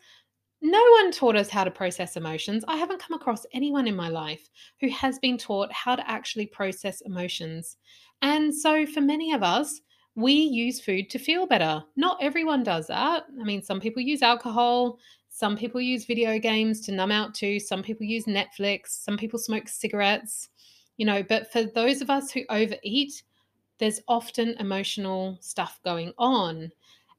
no 0.61 0.83
one 0.97 1.11
taught 1.11 1.37
us 1.37 1.49
how 1.49 1.63
to 1.63 1.71
process 1.71 2.17
emotions. 2.17 2.65
I 2.67 2.75
haven't 2.75 3.01
come 3.01 3.15
across 3.15 3.45
anyone 3.53 3.87
in 3.87 3.95
my 3.95 4.09
life 4.09 4.49
who 4.81 4.89
has 4.89 5.17
been 5.19 5.37
taught 5.37 5.71
how 5.71 5.95
to 5.95 6.09
actually 6.09 6.47
process 6.47 6.99
emotions. 7.01 7.77
And 8.21 8.53
so, 8.53 8.85
for 8.85 8.99
many 8.99 9.31
of 9.31 9.41
us, 9.41 9.79
we 10.19 10.33
use 10.33 10.81
food 10.81 11.09
to 11.09 11.19
feel 11.19 11.47
better. 11.47 11.83
Not 11.95 12.17
everyone 12.21 12.63
does 12.63 12.87
that. 12.87 13.25
I 13.39 13.43
mean, 13.43 13.61
some 13.61 13.79
people 13.79 14.01
use 14.01 14.21
alcohol, 14.21 14.99
some 15.29 15.55
people 15.55 15.79
use 15.79 16.05
video 16.05 16.37
games 16.37 16.81
to 16.81 16.91
numb 16.91 17.11
out 17.11 17.33
to, 17.35 17.59
some 17.59 17.81
people 17.81 18.05
use 18.05 18.25
Netflix, 18.25 18.89
some 18.89 19.17
people 19.17 19.39
smoke 19.39 19.69
cigarettes, 19.69 20.49
you 20.97 21.05
know, 21.05 21.23
but 21.23 21.51
for 21.51 21.63
those 21.63 22.01
of 22.01 22.09
us 22.09 22.31
who 22.31 22.41
overeat, 22.49 23.23
there's 23.77 24.01
often 24.07 24.55
emotional 24.59 25.37
stuff 25.39 25.79
going 25.85 26.11
on. 26.17 26.69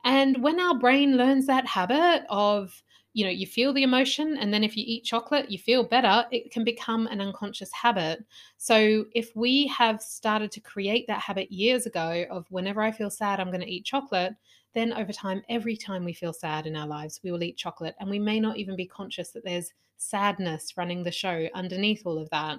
And 0.04 0.42
when 0.42 0.60
our 0.60 0.78
brain 0.78 1.16
learns 1.16 1.46
that 1.46 1.66
habit 1.66 2.24
of, 2.28 2.82
you 3.12 3.24
know, 3.24 3.30
you 3.30 3.46
feel 3.46 3.72
the 3.72 3.82
emotion, 3.82 4.36
and 4.36 4.54
then 4.54 4.62
if 4.62 4.76
you 4.76 4.84
eat 4.86 5.04
chocolate, 5.04 5.50
you 5.50 5.58
feel 5.58 5.82
better, 5.82 6.24
it 6.30 6.50
can 6.52 6.64
become 6.64 7.06
an 7.08 7.20
unconscious 7.20 7.72
habit. 7.72 8.24
So 8.56 9.06
if 9.14 9.34
we 9.34 9.66
have 9.66 10.00
started 10.00 10.52
to 10.52 10.60
create 10.60 11.06
that 11.08 11.20
habit 11.20 11.50
years 11.50 11.86
ago 11.86 12.24
of 12.30 12.46
whenever 12.50 12.82
I 12.82 12.92
feel 12.92 13.10
sad, 13.10 13.40
I'm 13.40 13.50
going 13.50 13.62
to 13.62 13.70
eat 13.70 13.84
chocolate, 13.84 14.34
then 14.74 14.92
over 14.92 15.12
time, 15.12 15.42
every 15.48 15.76
time 15.76 16.04
we 16.04 16.12
feel 16.12 16.32
sad 16.32 16.66
in 16.66 16.76
our 16.76 16.86
lives, 16.86 17.20
we 17.24 17.32
will 17.32 17.42
eat 17.42 17.56
chocolate. 17.56 17.96
And 17.98 18.08
we 18.08 18.20
may 18.20 18.38
not 18.38 18.56
even 18.56 18.76
be 18.76 18.86
conscious 18.86 19.30
that 19.30 19.44
there's 19.44 19.72
sadness 19.96 20.76
running 20.76 21.02
the 21.02 21.10
show 21.10 21.48
underneath 21.54 22.02
all 22.06 22.18
of 22.18 22.30
that. 22.30 22.58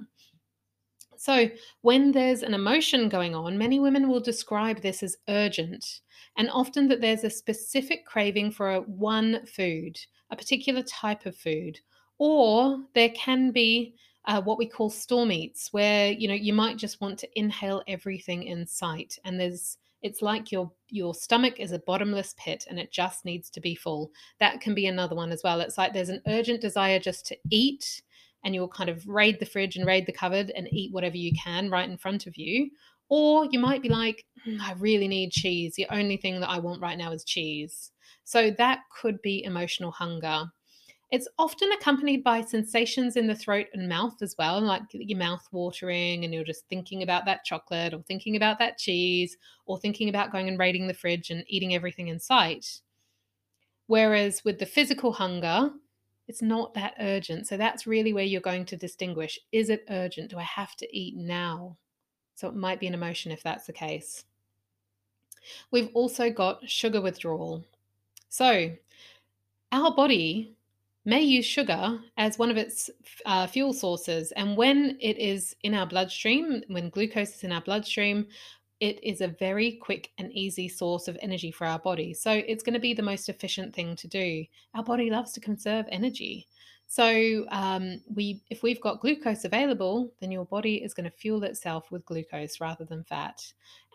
So, 1.18 1.50
when 1.82 2.12
there's 2.12 2.42
an 2.42 2.56
emotion 2.56 3.08
going 3.08 3.36
on, 3.36 3.58
many 3.58 3.80
women 3.80 4.10
will 4.10 4.20
describe 4.20 4.82
this 4.82 5.04
as 5.04 5.18
urgent, 5.30 6.02
and 6.36 6.50
often 6.50 6.88
that 6.88 7.00
there's 7.00 7.24
a 7.24 7.30
specific 7.30 8.06
craving 8.06 8.52
for 8.52 8.74
a 8.74 8.82
one 8.82 9.46
food, 9.46 10.00
a 10.32 10.36
particular 10.36 10.82
type 10.84 11.26
of 11.26 11.36
food, 11.36 11.80
or 12.18 12.80
there 12.96 13.10
can 13.10 13.52
be 13.52 13.96
uh, 14.26 14.42
what 14.42 14.58
we 14.58 14.68
call 14.68 14.90
storm 14.90 15.32
eats, 15.32 15.72
where 15.72 16.12
you 16.12 16.28
know 16.28 16.34
you 16.34 16.54
might 16.54 16.78
just 16.78 17.02
want 17.02 17.20
to 17.20 17.40
inhale 17.40 17.84
everything 17.88 18.44
in 18.44 18.66
sight, 18.66 19.18
and 19.24 19.40
there's 19.40 19.78
it's 20.02 20.22
like 20.22 20.52
your 20.52 20.72
your 20.90 21.14
stomach 21.14 21.60
is 21.60 21.72
a 21.72 21.80
bottomless 21.80 22.34
pit 22.38 22.66
and 22.70 22.80
it 22.80 22.92
just 22.92 23.24
needs 23.24 23.50
to 23.52 23.62
be 23.62 23.76
full. 23.76 24.12
That 24.40 24.62
can 24.62 24.74
be 24.74 24.88
another 24.88 25.16
one 25.16 25.32
as 25.32 25.42
well. 25.44 25.62
It's 25.62 25.78
like 25.78 25.94
there's 25.94 26.10
an 26.10 26.22
urgent 26.28 26.62
desire 26.62 27.00
just 27.00 27.26
to 27.28 27.38
eat 27.50 28.02
and 28.44 28.56
you'll 28.56 28.68
kind 28.68 28.90
of 28.90 29.08
raid 29.08 29.40
the 29.40 29.46
fridge 29.46 29.76
and 29.76 29.86
raid 29.86 30.06
the 30.06 30.12
cupboard 30.12 30.52
and 30.56 30.68
eat 30.72 30.92
whatever 30.92 31.18
you 31.18 31.32
can 31.42 31.70
right 31.70 31.90
in 31.90 31.98
front 31.98 32.26
of 32.26 32.38
you. 32.38 32.72
Or 33.10 33.46
you 33.52 33.60
might 33.60 33.82
be 33.82 33.90
like, 33.90 34.26
mm, 34.48 34.60
I 34.62 34.74
really 34.74 35.08
need 35.08 35.32
cheese. 35.32 35.76
The 35.76 35.88
only 35.92 36.18
thing 36.18 36.40
that 36.40 36.50
I 36.50 36.60
want 36.60 36.82
right 36.82 36.98
now 36.98 37.12
is 37.12 37.24
cheese. 37.24 37.92
So 38.24 38.52
that 38.52 38.80
could 39.00 39.22
be 39.22 39.44
emotional 39.44 39.92
hunger. 39.92 40.46
It's 41.12 41.28
often 41.38 41.70
accompanied 41.74 42.24
by 42.24 42.40
sensations 42.40 43.18
in 43.18 43.28
the 43.28 43.36
throat 43.36 43.68
and 43.74 43.90
mouth 43.90 44.22
as 44.22 44.36
well, 44.38 44.62
like 44.62 44.84
your 44.94 45.20
mouth 45.20 45.46
watering, 45.52 46.24
and 46.24 46.34
you're 46.34 46.46
just 46.46 46.68
thinking 46.70 47.04
about 47.04 47.26
that 47.26 47.44
chocolate 47.44 47.94
or 47.94 48.02
thinking 48.04 48.38
about 48.38 48.60
that 48.60 48.78
cheese 48.78 49.36
or 49.66 49.78
thinking 49.78 50.08
about 50.08 50.32
going 50.32 50.48
and 50.48 50.58
raiding 50.58 50.88
the 50.88 50.94
fridge 50.94 51.30
and 51.30 51.44
eating 51.48 51.76
everything 51.76 52.08
in 52.08 52.18
sight. 52.18 52.80
Whereas 53.88 54.46
with 54.46 54.58
the 54.58 54.66
physical 54.66 55.12
hunger, 55.12 55.72
it's 56.30 56.42
not 56.42 56.74
that 56.76 56.96
urgent. 56.98 57.46
So 57.46 57.58
that's 57.58 57.86
really 57.86 58.14
where 58.14 58.24
you're 58.24 58.40
going 58.40 58.64
to 58.68 58.78
distinguish 58.78 59.38
is 59.52 59.70
it 59.70 59.84
urgent? 59.90 60.32
Do 60.32 60.40
I 60.40 60.44
have 60.44 60.78
to 60.78 60.98
eat 60.98 61.18
now? 61.18 61.76
So 62.36 62.48
it 62.48 62.56
might 62.56 62.80
be 62.80 62.88
an 62.88 62.94
emotion 62.94 63.34
if 63.34 63.44
that's 63.44 63.66
the 63.66 63.74
case. 63.74 64.24
We've 65.72 65.90
also 65.94 66.30
got 66.30 66.70
sugar 66.70 67.02
withdrawal. 67.02 67.66
So 68.32 68.72
our 69.74 69.94
body 69.94 70.56
may 71.04 71.22
use 71.22 71.46
sugar 71.46 72.00
as 72.18 72.40
one 72.40 72.50
of 72.50 72.56
its 72.56 72.90
uh, 73.26 73.46
fuel 73.46 73.74
sources. 73.74 74.32
And 74.32 74.56
when 74.56 74.98
it 75.02 75.18
is 75.18 75.54
in 75.64 75.74
our 75.74 75.86
bloodstream, 75.86 76.64
when 76.68 76.90
glucose 76.90 77.36
is 77.36 77.44
in 77.44 77.52
our 77.52 77.62
bloodstream, 77.62 78.28
it 78.80 79.04
is 79.04 79.20
a 79.20 79.28
very 79.28 79.74
quick 79.74 80.12
and 80.18 80.32
easy 80.32 80.70
source 80.70 81.10
of 81.10 81.18
energy 81.22 81.52
for 81.52 81.68
our 81.68 81.80
body. 81.80 82.14
So 82.14 82.32
it's 82.32 82.64
going 82.64 82.74
to 82.74 82.80
be 82.80 82.94
the 82.94 83.04
most 83.04 83.28
efficient 83.28 83.76
thing 83.76 83.98
to 83.98 84.08
do. 84.08 84.46
Our 84.76 84.84
body 84.84 85.10
loves 85.10 85.34
to 85.34 85.42
conserve 85.42 85.86
energy. 85.90 86.48
So 86.88 87.46
um, 87.50 88.02
we, 88.16 88.42
if 88.50 88.64
we've 88.64 88.82
got 88.82 89.02
glucose 89.02 89.44
available, 89.44 90.14
then 90.22 90.32
your 90.32 90.46
body 90.46 90.76
is 90.76 90.94
going 90.94 91.10
to 91.10 91.18
fuel 91.18 91.44
itself 91.44 91.92
with 91.92 92.06
glucose 92.06 92.62
rather 92.62 92.86
than 92.86 93.04
fat. 93.04 93.46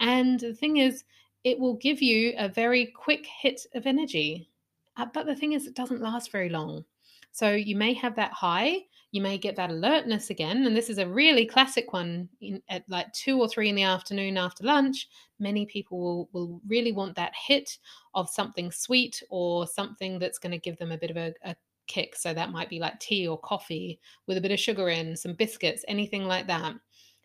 And 0.01 0.40
the 0.40 0.55
thing 0.55 0.77
is, 0.77 1.05
it 1.46 1.61
will 1.61 1.74
give 1.74 2.02
you 2.02 2.35
a 2.38 2.48
very 2.48 2.87
quick 2.87 3.24
hit 3.24 3.61
of 3.76 3.87
energy. 3.87 4.50
Uh, 4.96 5.06
but 5.14 5.26
the 5.26 5.37
thing 5.37 5.52
is, 5.52 5.68
it 5.68 5.76
doesn't 5.76 6.00
last 6.00 6.32
very 6.32 6.48
long. 6.48 6.85
So 7.30 7.52
you 7.52 7.76
may 7.76 7.92
have 7.94 8.16
that 8.16 8.32
high, 8.32 8.80
you 9.12 9.20
may 9.22 9.38
get 9.38 9.54
that 9.54 9.70
alertness 9.70 10.30
again. 10.30 10.66
And 10.66 10.76
this 10.76 10.90
is 10.90 10.98
a 10.98 11.06
really 11.06 11.46
classic 11.46 11.92
one 11.92 12.28
in, 12.40 12.61
at 12.68 12.82
like 12.88 13.12
two 13.12 13.40
or 13.40 13.48
three 13.48 13.68
in 13.68 13.76
the 13.76 13.85
afternoon 13.85 14.37
after 14.37 14.64
lunch. 14.64 15.09
Many 15.38 15.66
people 15.66 16.00
will, 16.00 16.28
will 16.32 16.61
really 16.66 16.90
want 16.90 17.14
that 17.14 17.32
hit 17.46 17.78
of 18.14 18.28
something 18.28 18.72
sweet 18.72 19.22
or 19.30 19.68
something 19.68 20.18
that's 20.18 20.40
going 20.40 20.50
to 20.50 20.59
give 20.59 20.76
them 20.78 20.90
a 20.90 20.98
bit 20.98 21.12
of 21.12 21.16
a, 21.16 21.32
a 21.44 21.54
kick. 21.87 22.16
So 22.16 22.35
that 22.35 22.50
might 22.50 22.68
be 22.68 22.80
like 22.80 22.98
tea 22.98 23.28
or 23.28 23.38
coffee 23.38 24.00
with 24.26 24.37
a 24.37 24.40
bit 24.40 24.50
of 24.50 24.59
sugar 24.59 24.88
in, 24.88 25.16
some 25.16 25.35
biscuits, 25.35 25.85
anything 25.87 26.24
like 26.24 26.48
that. 26.48 26.74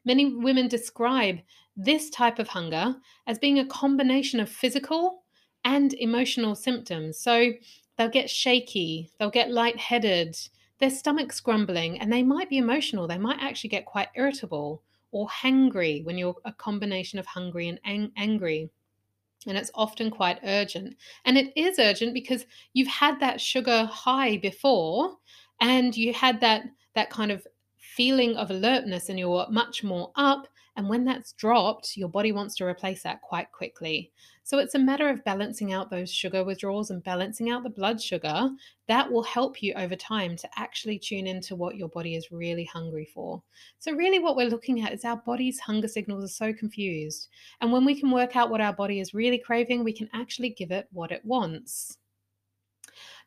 Many 0.05 0.35
women 0.35 0.67
describe 0.67 1.39
this 1.75 2.09
type 2.09 2.39
of 2.39 2.47
hunger 2.47 2.95
as 3.27 3.39
being 3.39 3.59
a 3.59 3.65
combination 3.65 4.39
of 4.39 4.49
physical 4.49 5.23
and 5.63 5.93
emotional 5.93 6.55
symptoms. 6.55 7.19
So 7.19 7.53
they'll 7.97 8.09
get 8.09 8.29
shaky, 8.29 9.11
they'll 9.19 9.29
get 9.29 9.51
lightheaded, 9.51 10.37
their 10.79 10.89
stomach's 10.89 11.39
grumbling 11.39 11.99
and 11.99 12.11
they 12.11 12.23
might 12.23 12.49
be 12.49 12.57
emotional. 12.57 13.07
They 13.07 13.17
might 13.17 13.39
actually 13.39 13.69
get 13.69 13.85
quite 13.85 14.09
irritable 14.15 14.81
or 15.11 15.27
hangry 15.27 16.03
when 16.03 16.17
you're 16.17 16.35
a 16.45 16.53
combination 16.53 17.19
of 17.19 17.25
hungry 17.25 17.67
and 17.67 17.79
ang- 17.85 18.11
angry. 18.17 18.69
And 19.47 19.57
it's 19.57 19.71
often 19.73 20.11
quite 20.11 20.39
urgent. 20.43 20.95
And 21.25 21.37
it 21.37 21.53
is 21.55 21.79
urgent 21.79 22.13
because 22.13 22.45
you've 22.73 22.87
had 22.87 23.19
that 23.19 23.41
sugar 23.41 23.85
high 23.85 24.37
before 24.37 25.17
and 25.59 25.95
you 25.95 26.13
had 26.13 26.41
that 26.41 26.63
that 26.95 27.09
kind 27.09 27.31
of 27.31 27.47
feeling 27.77 28.35
of 28.35 28.49
alertness 28.51 29.09
and 29.09 29.19
you're 29.19 29.47
much 29.49 29.83
more 29.83 30.11
up 30.15 30.47
and 30.77 30.87
when 30.87 31.03
that's 31.03 31.33
dropped, 31.33 31.97
your 31.97 32.07
body 32.07 32.31
wants 32.31 32.55
to 32.55 32.65
replace 32.65 33.03
that 33.03 33.21
quite 33.21 33.51
quickly. 33.51 34.11
So 34.43 34.57
it's 34.57 34.75
a 34.75 34.79
matter 34.79 35.09
of 35.09 35.23
balancing 35.25 35.73
out 35.73 35.89
those 35.89 36.11
sugar 36.11 36.43
withdrawals 36.45 36.91
and 36.91 37.03
balancing 37.03 37.49
out 37.49 37.63
the 37.63 37.69
blood 37.69 38.01
sugar. 38.01 38.49
That 38.87 39.11
will 39.11 39.23
help 39.23 39.61
you 39.61 39.73
over 39.73 39.95
time 39.95 40.37
to 40.37 40.49
actually 40.55 40.97
tune 40.97 41.27
into 41.27 41.55
what 41.55 41.75
your 41.75 41.89
body 41.89 42.15
is 42.15 42.31
really 42.31 42.65
hungry 42.65 43.09
for. 43.13 43.43
So, 43.79 43.91
really, 43.91 44.19
what 44.19 44.37
we're 44.37 44.49
looking 44.49 44.81
at 44.81 44.93
is 44.93 45.03
our 45.03 45.17
body's 45.17 45.59
hunger 45.59 45.89
signals 45.89 46.23
are 46.23 46.27
so 46.27 46.53
confused. 46.53 47.27
And 47.59 47.71
when 47.71 47.85
we 47.85 47.99
can 47.99 48.09
work 48.09 48.35
out 48.35 48.49
what 48.49 48.61
our 48.61 48.73
body 48.73 48.99
is 49.01 49.13
really 49.13 49.37
craving, 49.37 49.83
we 49.83 49.93
can 49.93 50.09
actually 50.13 50.51
give 50.51 50.71
it 50.71 50.87
what 50.91 51.11
it 51.11 51.23
wants. 51.25 51.97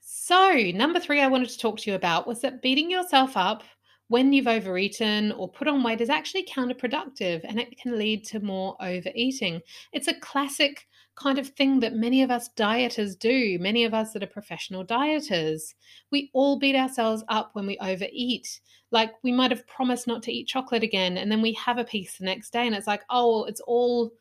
So, 0.00 0.70
number 0.74 0.98
three, 0.98 1.20
I 1.20 1.26
wanted 1.26 1.50
to 1.50 1.59
talk 1.59 1.78
to 1.80 1.90
you 1.90 1.96
about 1.96 2.26
was 2.26 2.40
that 2.40 2.62
beating 2.62 2.90
yourself 2.90 3.37
up 3.37 3.62
when 4.09 4.33
you've 4.33 4.47
overeaten 4.47 5.33
or 5.33 5.49
put 5.49 5.69
on 5.69 5.83
weight 5.83 6.01
is 6.01 6.11
actually 6.11 6.45
counterproductive 6.45 7.40
and 7.45 7.59
it 7.59 7.79
can 7.81 7.99
lead 7.99 8.25
to 8.25 8.40
more 8.40 8.77
overeating. 8.81 9.61
It's 9.93 10.09
a 10.09 10.21
classic 10.21 10.87
kind 11.17 11.38
of 11.38 11.49
thing 11.49 11.81
that 11.81 11.95
many 11.95 12.23
of 12.23 12.31
us 12.31 12.51
dieters 12.57 13.19
do, 13.19 13.59
many 13.61 13.85
of 13.85 13.95
us 13.95 14.12
that 14.12 14.23
are 14.23 14.29
professional 14.29 14.85
dieters. 14.85 15.75
We 16.11 16.31
all 16.35 16.59
beat 16.59 16.77
ourselves 16.77 17.25
up 17.29 17.51
when 17.53 17.67
we 17.67 17.79
overeat. 17.79 18.61
Like 18.90 19.12
we 19.23 19.33
might 19.33 19.51
have 19.51 19.67
promised 19.67 20.07
not 20.07 20.23
to 20.25 20.33
eat 20.33 20.49
chocolate 20.49 20.83
again, 20.83 21.17
and 21.17 21.31
then 21.31 21.43
we 21.43 21.53
have 21.55 21.79
a 21.79 21.85
piece 21.85 22.19
the 22.19 22.25
next 22.25 22.53
day, 22.53 22.67
and 22.67 22.75
it's 22.75 22.87
like, 22.87 23.03
oh, 23.11 23.45
it's 23.45 23.61
all 23.61 24.12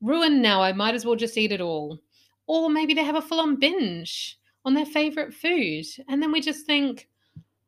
ruined 0.00 0.40
now. 0.40 0.62
I 0.62 0.72
might 0.72 0.94
as 0.94 1.04
well 1.04 1.16
just 1.16 1.36
eat 1.36 1.52
it 1.52 1.60
all. 1.60 1.98
Or 2.46 2.70
maybe 2.70 2.94
they 2.94 3.04
have 3.04 3.16
a 3.16 3.22
full 3.22 3.40
on 3.40 3.56
binge 3.56 4.38
on 4.64 4.74
their 4.74 4.86
favorite 4.86 5.34
food, 5.34 5.84
and 6.08 6.22
then 6.22 6.32
we 6.32 6.40
just 6.40 6.66
think, 6.66 7.08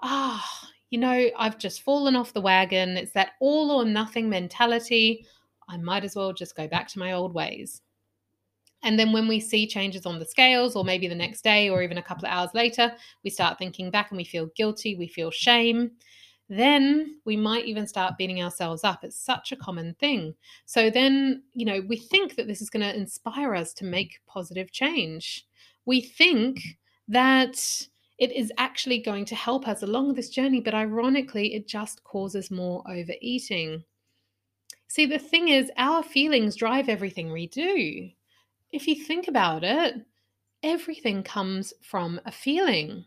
ah, 0.02 0.62
oh, 0.64 0.68
you 0.94 1.00
know, 1.00 1.28
I've 1.36 1.58
just 1.58 1.82
fallen 1.82 2.14
off 2.14 2.34
the 2.34 2.40
wagon. 2.40 2.96
It's 2.96 3.10
that 3.14 3.32
all 3.40 3.72
or 3.72 3.84
nothing 3.84 4.28
mentality. 4.28 5.26
I 5.68 5.76
might 5.76 6.04
as 6.04 6.14
well 6.14 6.32
just 6.32 6.54
go 6.54 6.68
back 6.68 6.86
to 6.86 7.00
my 7.00 7.10
old 7.10 7.34
ways. 7.34 7.82
And 8.84 8.96
then 8.96 9.12
when 9.12 9.26
we 9.26 9.40
see 9.40 9.66
changes 9.66 10.06
on 10.06 10.20
the 10.20 10.24
scales, 10.24 10.76
or 10.76 10.84
maybe 10.84 11.08
the 11.08 11.14
next 11.16 11.42
day, 11.42 11.68
or 11.68 11.82
even 11.82 11.98
a 11.98 12.02
couple 12.02 12.26
of 12.26 12.30
hours 12.30 12.50
later, 12.54 12.94
we 13.24 13.30
start 13.30 13.58
thinking 13.58 13.90
back 13.90 14.12
and 14.12 14.16
we 14.16 14.22
feel 14.22 14.50
guilty, 14.54 14.94
we 14.94 15.08
feel 15.08 15.32
shame. 15.32 15.90
Then 16.48 17.18
we 17.24 17.36
might 17.36 17.64
even 17.64 17.88
start 17.88 18.16
beating 18.16 18.40
ourselves 18.40 18.84
up. 18.84 19.02
It's 19.02 19.18
such 19.18 19.50
a 19.50 19.56
common 19.56 19.94
thing. 19.94 20.32
So 20.64 20.90
then, 20.90 21.42
you 21.54 21.66
know, 21.66 21.82
we 21.88 21.96
think 21.96 22.36
that 22.36 22.46
this 22.46 22.62
is 22.62 22.70
going 22.70 22.88
to 22.88 22.96
inspire 22.96 23.56
us 23.56 23.72
to 23.74 23.84
make 23.84 24.20
positive 24.28 24.70
change. 24.70 25.44
We 25.86 26.02
think 26.02 26.60
that 27.08 27.88
it 28.18 28.32
is 28.32 28.52
actually 28.58 28.98
going 28.98 29.24
to 29.26 29.34
help 29.34 29.66
us 29.66 29.82
along 29.82 30.14
this 30.14 30.28
journey, 30.28 30.60
but 30.60 30.74
ironically, 30.74 31.54
it 31.54 31.66
just 31.66 32.02
causes 32.04 32.50
more 32.50 32.82
overeating. 32.88 33.84
See, 34.88 35.06
the 35.06 35.18
thing 35.18 35.48
is, 35.48 35.70
our 35.76 36.02
feelings 36.02 36.56
drive 36.56 36.88
everything 36.88 37.32
we 37.32 37.46
do 37.48 38.10
if 38.74 38.88
you 38.88 38.96
think 38.96 39.28
about 39.28 39.62
it, 39.62 39.94
everything 40.64 41.22
comes 41.22 41.72
from 41.80 42.20
a 42.26 42.32
feeling. 42.32 43.04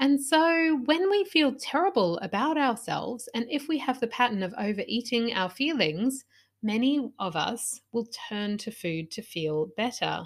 And 0.00 0.18
so 0.18 0.80
when 0.86 1.10
we 1.10 1.24
feel 1.26 1.54
terrible 1.54 2.18
about 2.18 2.56
ourselves, 2.56 3.28
and 3.34 3.46
if 3.50 3.68
we 3.68 3.76
have 3.78 4.00
the 4.00 4.06
pattern 4.06 4.42
of 4.42 4.54
overeating 4.58 5.34
our 5.34 5.50
feelings, 5.50 6.24
many 6.62 7.12
of 7.18 7.36
us 7.36 7.82
will 7.92 8.06
turn 8.28 8.56
to 8.58 8.70
food 8.70 9.10
to 9.10 9.20
feel 9.20 9.68
better. 9.76 10.24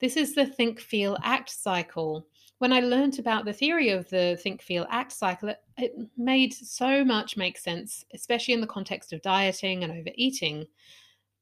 This 0.00 0.18
is 0.18 0.34
the 0.34 0.44
think, 0.44 0.80
feel, 0.80 1.16
act 1.24 1.48
cycle. 1.48 2.26
When 2.60 2.74
I 2.74 2.80
learned 2.80 3.18
about 3.18 3.46
the 3.46 3.54
theory 3.54 3.88
of 3.88 4.10
the 4.10 4.38
think, 4.38 4.60
feel, 4.60 4.86
act 4.90 5.12
cycle, 5.12 5.48
it, 5.48 5.62
it 5.78 5.94
made 6.18 6.52
so 6.52 7.02
much 7.02 7.38
make 7.38 7.56
sense, 7.56 8.04
especially 8.12 8.52
in 8.52 8.60
the 8.60 8.66
context 8.66 9.14
of 9.14 9.22
dieting 9.22 9.82
and 9.82 9.90
overeating. 9.90 10.66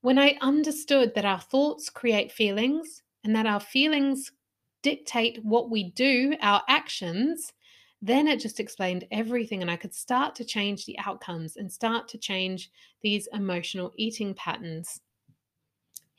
When 0.00 0.16
I 0.16 0.38
understood 0.40 1.16
that 1.16 1.24
our 1.24 1.40
thoughts 1.40 1.90
create 1.90 2.30
feelings 2.30 3.02
and 3.24 3.34
that 3.34 3.46
our 3.46 3.58
feelings 3.58 4.30
dictate 4.82 5.44
what 5.44 5.70
we 5.70 5.90
do, 5.90 6.36
our 6.40 6.62
actions, 6.68 7.52
then 8.00 8.28
it 8.28 8.38
just 8.38 8.60
explained 8.60 9.08
everything. 9.10 9.60
And 9.60 9.72
I 9.72 9.76
could 9.76 9.94
start 9.94 10.36
to 10.36 10.44
change 10.44 10.86
the 10.86 11.00
outcomes 11.00 11.56
and 11.56 11.72
start 11.72 12.06
to 12.10 12.18
change 12.18 12.70
these 13.02 13.26
emotional 13.32 13.92
eating 13.96 14.34
patterns. 14.34 15.00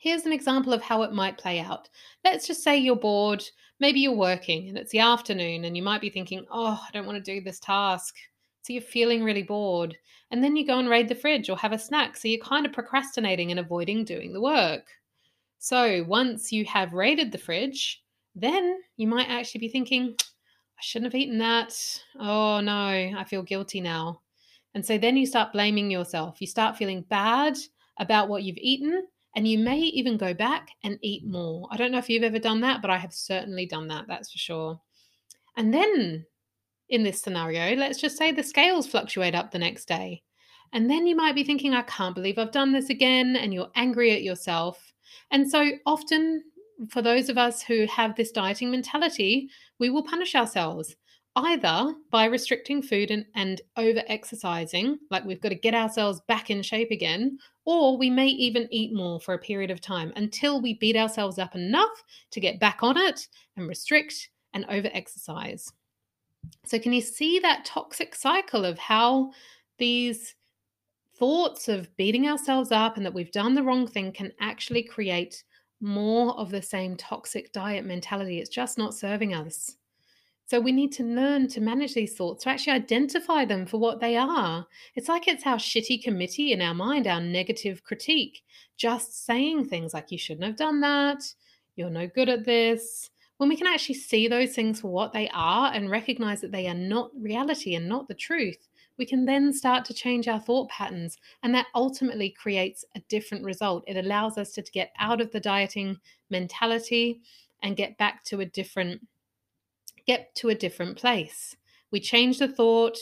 Here's 0.00 0.24
an 0.24 0.32
example 0.32 0.72
of 0.72 0.80
how 0.80 1.02
it 1.02 1.12
might 1.12 1.36
play 1.36 1.60
out. 1.60 1.90
Let's 2.24 2.46
just 2.46 2.64
say 2.64 2.78
you're 2.78 2.96
bored. 2.96 3.44
Maybe 3.80 4.00
you're 4.00 4.16
working 4.16 4.70
and 4.70 4.78
it's 4.78 4.92
the 4.92 5.00
afternoon 5.00 5.66
and 5.66 5.76
you 5.76 5.82
might 5.82 6.00
be 6.00 6.08
thinking, 6.08 6.46
oh, 6.50 6.80
I 6.82 6.90
don't 6.90 7.04
want 7.04 7.22
to 7.22 7.34
do 7.34 7.42
this 7.42 7.60
task. 7.60 8.16
So 8.62 8.72
you're 8.72 8.80
feeling 8.80 9.22
really 9.22 9.42
bored. 9.42 9.94
And 10.30 10.42
then 10.42 10.56
you 10.56 10.66
go 10.66 10.78
and 10.78 10.88
raid 10.88 11.10
the 11.10 11.14
fridge 11.14 11.50
or 11.50 11.58
have 11.58 11.72
a 11.72 11.78
snack. 11.78 12.16
So 12.16 12.28
you're 12.28 12.42
kind 12.42 12.64
of 12.64 12.72
procrastinating 12.72 13.50
and 13.50 13.60
avoiding 13.60 14.06
doing 14.06 14.32
the 14.32 14.40
work. 14.40 14.86
So 15.58 16.02
once 16.08 16.50
you 16.50 16.64
have 16.64 16.94
raided 16.94 17.30
the 17.30 17.36
fridge, 17.36 18.02
then 18.34 18.80
you 18.96 19.06
might 19.06 19.28
actually 19.28 19.58
be 19.58 19.68
thinking, 19.68 20.14
I 20.18 20.80
shouldn't 20.80 21.12
have 21.12 21.20
eaten 21.20 21.36
that. 21.38 21.74
Oh 22.18 22.60
no, 22.60 22.72
I 22.72 23.24
feel 23.28 23.42
guilty 23.42 23.82
now. 23.82 24.22
And 24.74 24.86
so 24.86 24.96
then 24.96 25.18
you 25.18 25.26
start 25.26 25.52
blaming 25.52 25.90
yourself. 25.90 26.40
You 26.40 26.46
start 26.46 26.78
feeling 26.78 27.02
bad 27.02 27.58
about 27.98 28.30
what 28.30 28.44
you've 28.44 28.56
eaten. 28.56 29.06
And 29.36 29.46
you 29.46 29.58
may 29.58 29.78
even 29.78 30.16
go 30.16 30.34
back 30.34 30.70
and 30.82 30.98
eat 31.02 31.24
more. 31.24 31.68
I 31.70 31.76
don't 31.76 31.92
know 31.92 31.98
if 31.98 32.10
you've 32.10 32.24
ever 32.24 32.38
done 32.38 32.60
that, 32.62 32.82
but 32.82 32.90
I 32.90 32.96
have 32.96 33.12
certainly 33.12 33.66
done 33.66 33.88
that, 33.88 34.06
that's 34.08 34.32
for 34.32 34.38
sure. 34.38 34.80
And 35.56 35.72
then 35.72 36.26
in 36.88 37.04
this 37.04 37.22
scenario, 37.22 37.76
let's 37.76 38.00
just 38.00 38.18
say 38.18 38.32
the 38.32 38.42
scales 38.42 38.86
fluctuate 38.86 39.34
up 39.34 39.50
the 39.50 39.58
next 39.58 39.86
day. 39.86 40.22
And 40.72 40.90
then 40.90 41.06
you 41.06 41.16
might 41.16 41.34
be 41.34 41.44
thinking, 41.44 41.74
I 41.74 41.82
can't 41.82 42.14
believe 42.14 42.38
I've 42.38 42.52
done 42.52 42.72
this 42.72 42.90
again, 42.90 43.36
and 43.36 43.52
you're 43.52 43.70
angry 43.74 44.12
at 44.12 44.22
yourself. 44.22 44.92
And 45.30 45.48
so 45.48 45.72
often, 45.86 46.44
for 46.88 47.02
those 47.02 47.28
of 47.28 47.38
us 47.38 47.62
who 47.62 47.86
have 47.86 48.14
this 48.16 48.30
dieting 48.30 48.70
mentality, 48.70 49.50
we 49.78 49.90
will 49.90 50.02
punish 50.02 50.34
ourselves 50.34 50.96
either 51.36 51.94
by 52.10 52.24
restricting 52.24 52.82
food 52.82 53.10
and, 53.10 53.24
and 53.34 53.60
over 53.76 54.02
exercising, 54.08 54.98
like 55.10 55.24
we've 55.24 55.40
got 55.40 55.50
to 55.50 55.54
get 55.54 55.74
ourselves 55.74 56.20
back 56.26 56.50
in 56.50 56.62
shape 56.62 56.90
again, 56.90 57.38
or 57.64 57.96
we 57.96 58.10
may 58.10 58.26
even 58.26 58.68
eat 58.70 58.92
more 58.92 59.20
for 59.20 59.34
a 59.34 59.38
period 59.38 59.70
of 59.70 59.80
time 59.80 60.12
until 60.16 60.60
we 60.60 60.74
beat 60.74 60.96
ourselves 60.96 61.38
up 61.38 61.54
enough 61.54 62.04
to 62.32 62.40
get 62.40 62.58
back 62.58 62.82
on 62.82 62.96
it 62.96 63.28
and 63.56 63.68
restrict 63.68 64.30
and 64.54 64.64
over 64.68 64.90
exercise. 64.92 65.72
So, 66.64 66.78
can 66.78 66.92
you 66.92 67.00
see 67.00 67.38
that 67.38 67.64
toxic 67.64 68.14
cycle 68.14 68.64
of 68.64 68.78
how 68.78 69.32
these 69.78 70.34
thoughts 71.16 71.68
of 71.68 71.94
beating 71.96 72.28
ourselves 72.28 72.72
up 72.72 72.96
and 72.96 73.04
that 73.04 73.14
we've 73.14 73.30
done 73.30 73.54
the 73.54 73.62
wrong 73.62 73.86
thing 73.86 74.10
can 74.10 74.32
actually 74.40 74.82
create 74.82 75.44
more 75.82 76.34
of 76.36 76.50
the 76.50 76.62
same 76.62 76.96
toxic 76.96 77.52
diet 77.52 77.84
mentality? 77.84 78.40
It's 78.40 78.50
just 78.50 78.78
not 78.78 78.94
serving 78.94 79.34
us. 79.34 79.76
So, 80.50 80.58
we 80.58 80.72
need 80.72 80.90
to 80.94 81.04
learn 81.04 81.46
to 81.48 81.60
manage 81.60 81.94
these 81.94 82.14
thoughts, 82.14 82.42
to 82.42 82.50
actually 82.50 82.72
identify 82.72 83.44
them 83.44 83.66
for 83.66 83.78
what 83.78 84.00
they 84.00 84.16
are. 84.16 84.66
It's 84.96 85.08
like 85.08 85.28
it's 85.28 85.46
our 85.46 85.58
shitty 85.58 86.02
committee 86.02 86.52
in 86.52 86.60
our 86.60 86.74
mind, 86.74 87.06
our 87.06 87.20
negative 87.20 87.84
critique, 87.84 88.42
just 88.76 89.24
saying 89.24 89.66
things 89.66 89.94
like, 89.94 90.10
you 90.10 90.18
shouldn't 90.18 90.46
have 90.46 90.56
done 90.56 90.80
that, 90.80 91.22
you're 91.76 91.88
no 91.88 92.08
good 92.08 92.28
at 92.28 92.44
this 92.44 93.10
when 93.40 93.48
we 93.48 93.56
can 93.56 93.66
actually 93.66 93.94
see 93.94 94.28
those 94.28 94.54
things 94.54 94.80
for 94.80 94.88
what 94.88 95.14
they 95.14 95.26
are 95.32 95.72
and 95.72 95.88
recognize 95.88 96.42
that 96.42 96.52
they 96.52 96.66
are 96.66 96.74
not 96.74 97.10
reality 97.18 97.74
and 97.74 97.88
not 97.88 98.06
the 98.06 98.12
truth, 98.12 98.68
we 98.98 99.06
can 99.06 99.24
then 99.24 99.50
start 99.50 99.82
to 99.86 99.94
change 99.94 100.28
our 100.28 100.38
thought 100.38 100.68
patterns. 100.68 101.16
And 101.42 101.54
that 101.54 101.68
ultimately 101.74 102.28
creates 102.38 102.84
a 102.96 103.00
different 103.08 103.42
result. 103.42 103.82
It 103.86 103.96
allows 103.96 104.36
us 104.36 104.52
to 104.52 104.62
get 104.62 104.92
out 104.98 105.22
of 105.22 105.32
the 105.32 105.40
dieting 105.40 105.96
mentality 106.28 107.22
and 107.62 107.78
get 107.78 107.96
back 107.96 108.24
to 108.24 108.40
a 108.40 108.44
different 108.44 109.00
get 110.06 110.34
to 110.36 110.48
a 110.48 110.54
different 110.54 110.96
place. 110.96 111.56
We 111.90 112.00
change 112.00 112.38
the 112.38 112.48
thought, 112.48 112.98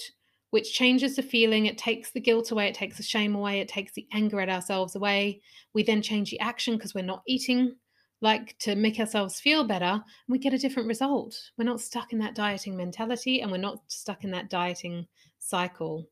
which 0.51 0.73
changes 0.73 1.17
the 1.17 1.23
feeling. 1.23 1.67
It 1.67 1.79
takes 1.79 2.11
the 2.11 2.21
guilt 2.21 2.51
away, 2.51 2.69
it 2.69 2.75
takes 2.75 2.97
the 2.97 3.03
shame 3.03 3.35
away, 3.35 3.61
it 3.61 3.69
takes 3.69 3.93
the 3.93 4.07
anger 4.13 4.41
at 4.41 4.49
ourselves 4.49 4.97
away. 4.97 5.41
We 5.75 5.83
then 5.83 6.03
change 6.03 6.31
the 6.31 6.41
action 6.41 6.77
because 6.77 6.95
we're 6.95 7.03
not 7.03 7.23
eating 7.27 7.75
like 8.21 8.59
to 8.59 8.75
make 8.75 8.99
ourselves 8.99 9.41
feel 9.41 9.65
better, 9.65 10.03
we 10.29 10.39
get 10.39 10.53
a 10.53 10.59
different 10.59 10.89
result. 10.89 11.39
We're 11.57 11.65
not 11.65 11.81
stuck 11.81 12.13
in 12.13 12.19
that 12.19 12.35
dieting 12.35 12.77
mentality 12.77 13.41
and 13.41 13.51
we're 13.51 13.59
not 13.59 13.81
stuck 13.89 14.25
in 14.25 14.31
that 14.33 14.51
dieting 14.51 15.07
cycle. 15.39 16.09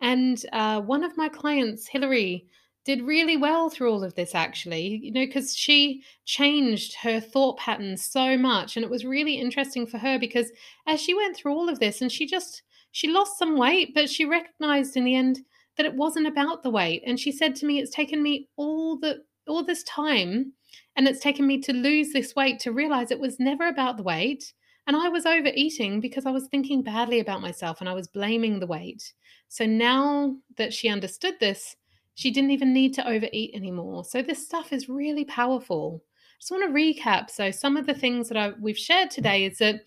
And 0.00 0.44
uh, 0.52 0.80
one 0.82 1.04
of 1.04 1.16
my 1.16 1.28
clients, 1.28 1.86
Hillary, 1.86 2.46
did 2.84 3.02
really 3.02 3.36
well 3.36 3.70
through 3.70 3.92
all 3.92 4.02
of 4.02 4.14
this 4.14 4.34
actually, 4.34 5.00
you 5.02 5.12
know, 5.12 5.24
because 5.24 5.56
she 5.56 6.02
changed 6.24 6.96
her 7.02 7.20
thought 7.20 7.58
patterns 7.58 8.04
so 8.04 8.36
much. 8.36 8.76
And 8.76 8.84
it 8.84 8.90
was 8.90 9.04
really 9.04 9.34
interesting 9.34 9.86
for 9.86 9.98
her 9.98 10.18
because 10.18 10.50
as 10.86 11.00
she 11.00 11.14
went 11.14 11.36
through 11.36 11.52
all 11.52 11.68
of 11.68 11.78
this 11.78 12.00
and 12.02 12.10
she 12.10 12.26
just, 12.26 12.62
she 12.90 13.08
lost 13.08 13.38
some 13.38 13.56
weight, 13.56 13.94
but 13.94 14.10
she 14.10 14.24
recognized 14.24 14.96
in 14.96 15.04
the 15.04 15.14
end 15.14 15.40
that 15.76 15.86
it 15.86 15.94
wasn't 15.94 16.26
about 16.26 16.62
the 16.62 16.70
weight. 16.70 17.02
And 17.06 17.18
she 17.18 17.30
said 17.30 17.54
to 17.56 17.66
me, 17.66 17.78
it's 17.78 17.94
taken 17.94 18.22
me 18.22 18.48
all 18.56 18.98
the, 18.98 19.22
all 19.46 19.64
this 19.64 19.84
time 19.84 20.52
and 20.96 21.06
it's 21.06 21.20
taken 21.20 21.46
me 21.46 21.60
to 21.60 21.72
lose 21.72 22.12
this 22.12 22.34
weight 22.34 22.58
to 22.60 22.72
realize 22.72 23.10
it 23.10 23.20
was 23.20 23.38
never 23.38 23.68
about 23.68 23.96
the 23.96 24.02
weight. 24.02 24.52
And 24.86 24.96
I 24.96 25.08
was 25.08 25.24
overeating 25.24 26.00
because 26.00 26.26
I 26.26 26.32
was 26.32 26.48
thinking 26.48 26.82
badly 26.82 27.20
about 27.20 27.40
myself 27.40 27.80
and 27.80 27.88
I 27.88 27.94
was 27.94 28.08
blaming 28.08 28.58
the 28.58 28.66
weight. 28.66 29.12
So 29.48 29.64
now 29.66 30.36
that 30.56 30.74
she 30.74 30.88
understood 30.88 31.34
this, 31.38 31.76
she 32.14 32.30
didn't 32.30 32.50
even 32.50 32.72
need 32.72 32.94
to 32.94 33.08
overeat 33.08 33.52
anymore. 33.54 34.04
So 34.04 34.22
this 34.22 34.44
stuff 34.44 34.72
is 34.72 34.88
really 34.88 35.24
powerful. 35.24 36.02
I 36.04 36.40
just 36.40 36.50
want 36.50 36.64
to 36.64 36.72
recap. 36.72 37.30
So 37.30 37.50
some 37.50 37.76
of 37.76 37.86
the 37.86 37.94
things 37.94 38.28
that 38.28 38.36
I, 38.36 38.52
we've 38.60 38.78
shared 38.78 39.10
today 39.10 39.44
is 39.44 39.58
that 39.58 39.82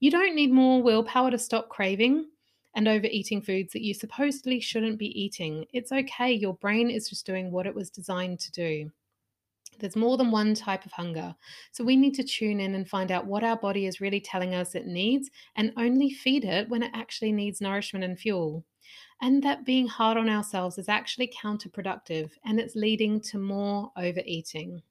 you 0.00 0.10
don't 0.10 0.34
need 0.34 0.52
more 0.52 0.82
willpower 0.82 1.30
to 1.30 1.38
stop 1.38 1.68
craving 1.68 2.26
and 2.74 2.88
overeating 2.88 3.40
foods 3.40 3.72
that 3.72 3.82
you 3.82 3.94
supposedly 3.94 4.60
shouldn't 4.60 4.98
be 4.98 5.18
eating. 5.20 5.64
It's 5.72 5.92
okay. 5.92 6.32
Your 6.32 6.54
brain 6.54 6.90
is 6.90 7.08
just 7.08 7.26
doing 7.26 7.50
what 7.50 7.66
it 7.66 7.74
was 7.74 7.90
designed 7.90 8.40
to 8.40 8.52
do. 8.52 8.90
There's 9.78 9.96
more 9.96 10.16
than 10.16 10.30
one 10.30 10.54
type 10.54 10.84
of 10.84 10.92
hunger. 10.92 11.34
So 11.72 11.84
we 11.84 11.96
need 11.96 12.14
to 12.14 12.22
tune 12.22 12.60
in 12.60 12.74
and 12.74 12.88
find 12.88 13.10
out 13.10 13.26
what 13.26 13.44
our 13.44 13.56
body 13.56 13.86
is 13.86 14.00
really 14.00 14.20
telling 14.20 14.54
us 14.54 14.74
it 14.74 14.86
needs 14.86 15.30
and 15.56 15.72
only 15.76 16.10
feed 16.10 16.44
it 16.44 16.68
when 16.68 16.82
it 16.82 16.92
actually 16.94 17.32
needs 17.32 17.60
nourishment 17.60 18.04
and 18.04 18.18
fuel. 18.18 18.64
And 19.20 19.42
that 19.42 19.64
being 19.64 19.88
hard 19.88 20.16
on 20.16 20.28
ourselves 20.28 20.78
is 20.78 20.88
actually 20.88 21.28
counterproductive 21.28 22.32
and 22.44 22.60
it's 22.60 22.76
leading 22.76 23.20
to 23.22 23.38
more 23.38 23.90
overeating. 23.96 24.82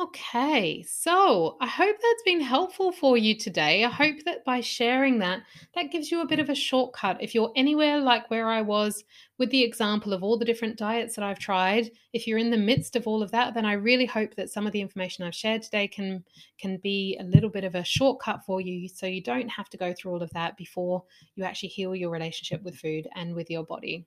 Okay, 0.00 0.84
so 0.84 1.56
I 1.60 1.66
hope 1.66 1.96
that's 1.96 2.22
been 2.24 2.40
helpful 2.40 2.92
for 2.92 3.16
you 3.18 3.36
today. 3.36 3.84
I 3.84 3.88
hope 3.88 4.22
that 4.26 4.44
by 4.44 4.60
sharing 4.60 5.18
that, 5.18 5.40
that 5.74 5.90
gives 5.90 6.12
you 6.12 6.20
a 6.20 6.26
bit 6.26 6.38
of 6.38 6.48
a 6.48 6.54
shortcut. 6.54 7.16
If 7.20 7.34
you're 7.34 7.50
anywhere 7.56 7.98
like 7.98 8.30
where 8.30 8.48
I 8.48 8.62
was 8.62 9.02
with 9.38 9.50
the 9.50 9.64
example 9.64 10.12
of 10.12 10.22
all 10.22 10.38
the 10.38 10.44
different 10.44 10.78
diets 10.78 11.16
that 11.16 11.24
I've 11.24 11.40
tried, 11.40 11.90
if 12.12 12.28
you're 12.28 12.38
in 12.38 12.52
the 12.52 12.56
midst 12.56 12.94
of 12.94 13.08
all 13.08 13.24
of 13.24 13.32
that, 13.32 13.54
then 13.54 13.66
I 13.66 13.72
really 13.72 14.06
hope 14.06 14.36
that 14.36 14.50
some 14.50 14.68
of 14.68 14.72
the 14.72 14.80
information 14.80 15.24
I've 15.24 15.34
shared 15.34 15.62
today 15.62 15.88
can 15.88 16.22
can 16.60 16.76
be 16.76 17.18
a 17.18 17.24
little 17.24 17.50
bit 17.50 17.64
of 17.64 17.74
a 17.74 17.82
shortcut 17.82 18.44
for 18.46 18.60
you 18.60 18.88
so 18.88 19.06
you 19.06 19.20
don't 19.20 19.48
have 19.48 19.68
to 19.70 19.76
go 19.76 19.92
through 19.92 20.12
all 20.12 20.22
of 20.22 20.30
that 20.30 20.56
before 20.56 21.02
you 21.34 21.42
actually 21.42 21.70
heal 21.70 21.96
your 21.96 22.10
relationship 22.10 22.62
with 22.62 22.76
food 22.76 23.08
and 23.16 23.34
with 23.34 23.50
your 23.50 23.64
body. 23.64 24.06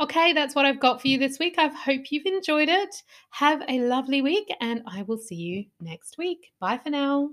Okay, 0.00 0.32
that's 0.32 0.54
what 0.54 0.64
I've 0.64 0.80
got 0.80 1.00
for 1.00 1.08
you 1.08 1.18
this 1.18 1.38
week. 1.38 1.56
I 1.58 1.68
hope 1.68 2.10
you've 2.10 2.26
enjoyed 2.26 2.68
it. 2.68 3.02
Have 3.30 3.62
a 3.68 3.80
lovely 3.80 4.22
week, 4.22 4.48
and 4.60 4.82
I 4.86 5.02
will 5.02 5.18
see 5.18 5.34
you 5.34 5.64
next 5.80 6.16
week. 6.18 6.52
Bye 6.60 6.78
for 6.82 6.90
now. 6.90 7.30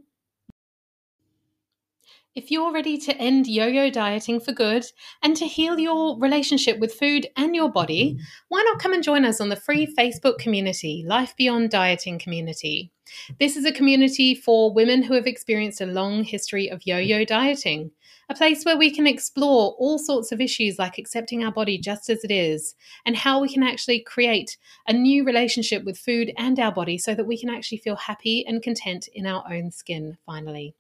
If 2.36 2.52
you're 2.52 2.74
ready 2.74 2.98
to 2.98 3.16
end 3.16 3.48
yo 3.48 3.68
yo 3.68 3.90
dieting 3.90 4.42
for 4.42 4.52
good 4.52 4.86
and 5.24 5.38
to 5.38 5.46
heal 5.46 5.80
your 5.80 6.20
relationship 6.20 6.80
with 6.80 6.94
food 6.94 7.28
and 7.38 7.56
your 7.56 7.72
body, 7.72 8.18
why 8.50 8.62
not 8.64 8.80
come 8.80 8.92
and 8.92 9.02
join 9.02 9.24
us 9.24 9.40
on 9.40 9.48
the 9.48 9.56
free 9.56 9.88
Facebook 9.88 10.38
community, 10.38 11.06
Life 11.08 11.34
Beyond 11.38 11.70
Dieting 11.70 12.20
Community? 12.20 12.92
This 13.40 13.56
is 13.56 13.66
a 13.66 13.72
community 13.72 14.36
for 14.36 14.74
women 14.74 15.04
who 15.04 15.14
have 15.14 15.28
experienced 15.28 15.82
a 15.82 15.86
long 15.86 16.24
history 16.24 16.70
of 16.70 16.86
yo 16.86 16.98
yo 16.98 17.26
dieting, 17.26 17.92
a 18.30 18.36
place 18.36 18.64
where 18.64 18.78
we 18.78 18.90
can 18.90 19.08
explore 19.08 19.76
all 19.78 20.00
sorts 20.00 20.32
of 20.32 20.42
issues 20.42 20.80
like 20.80 20.98
accepting 20.98 21.44
our 21.44 21.52
body 21.52 21.78
just 21.78 22.10
as 22.10 22.24
it 22.24 22.32
is 22.32 22.76
and 23.06 23.16
how 23.16 23.40
we 23.40 23.50
can 23.50 23.64
actually 23.64 24.00
create 24.00 24.58
a 24.88 24.94
new 24.94 25.24
relationship 25.24 25.84
with 25.84 25.98
food 25.98 26.32
and 26.38 26.60
our 26.60 26.72
body 26.72 26.98
so 26.98 27.14
that 27.14 27.28
we 27.28 27.38
can 27.38 27.50
actually 27.50 27.78
feel 27.78 27.96
happy 27.96 28.46
and 28.48 28.64
content 28.64 29.08
in 29.14 29.26
our 29.26 29.44
own 29.52 29.72
skin 29.72 30.18
finally. 30.26 30.76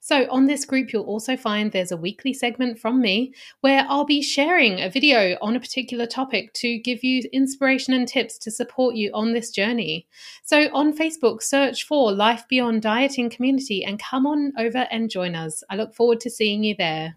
So, 0.00 0.26
on 0.30 0.46
this 0.46 0.64
group, 0.64 0.92
you'll 0.92 1.04
also 1.04 1.36
find 1.36 1.70
there's 1.70 1.92
a 1.92 1.96
weekly 1.96 2.32
segment 2.32 2.78
from 2.78 3.00
me 3.00 3.32
where 3.60 3.84
I'll 3.88 4.04
be 4.04 4.22
sharing 4.22 4.80
a 4.80 4.90
video 4.90 5.36
on 5.40 5.56
a 5.56 5.60
particular 5.60 6.06
topic 6.06 6.52
to 6.54 6.78
give 6.78 7.02
you 7.02 7.22
inspiration 7.32 7.94
and 7.94 8.06
tips 8.06 8.38
to 8.38 8.50
support 8.50 8.94
you 8.94 9.10
on 9.14 9.32
this 9.32 9.50
journey. 9.50 10.06
So, 10.42 10.68
on 10.72 10.96
Facebook, 10.96 11.42
search 11.42 11.84
for 11.84 12.12
Life 12.12 12.44
Beyond 12.48 12.82
Dieting 12.82 13.30
Community 13.30 13.84
and 13.84 13.98
come 13.98 14.26
on 14.26 14.52
over 14.58 14.86
and 14.90 15.10
join 15.10 15.34
us. 15.34 15.62
I 15.70 15.76
look 15.76 15.94
forward 15.94 16.20
to 16.20 16.30
seeing 16.30 16.64
you 16.64 16.74
there. 16.76 17.16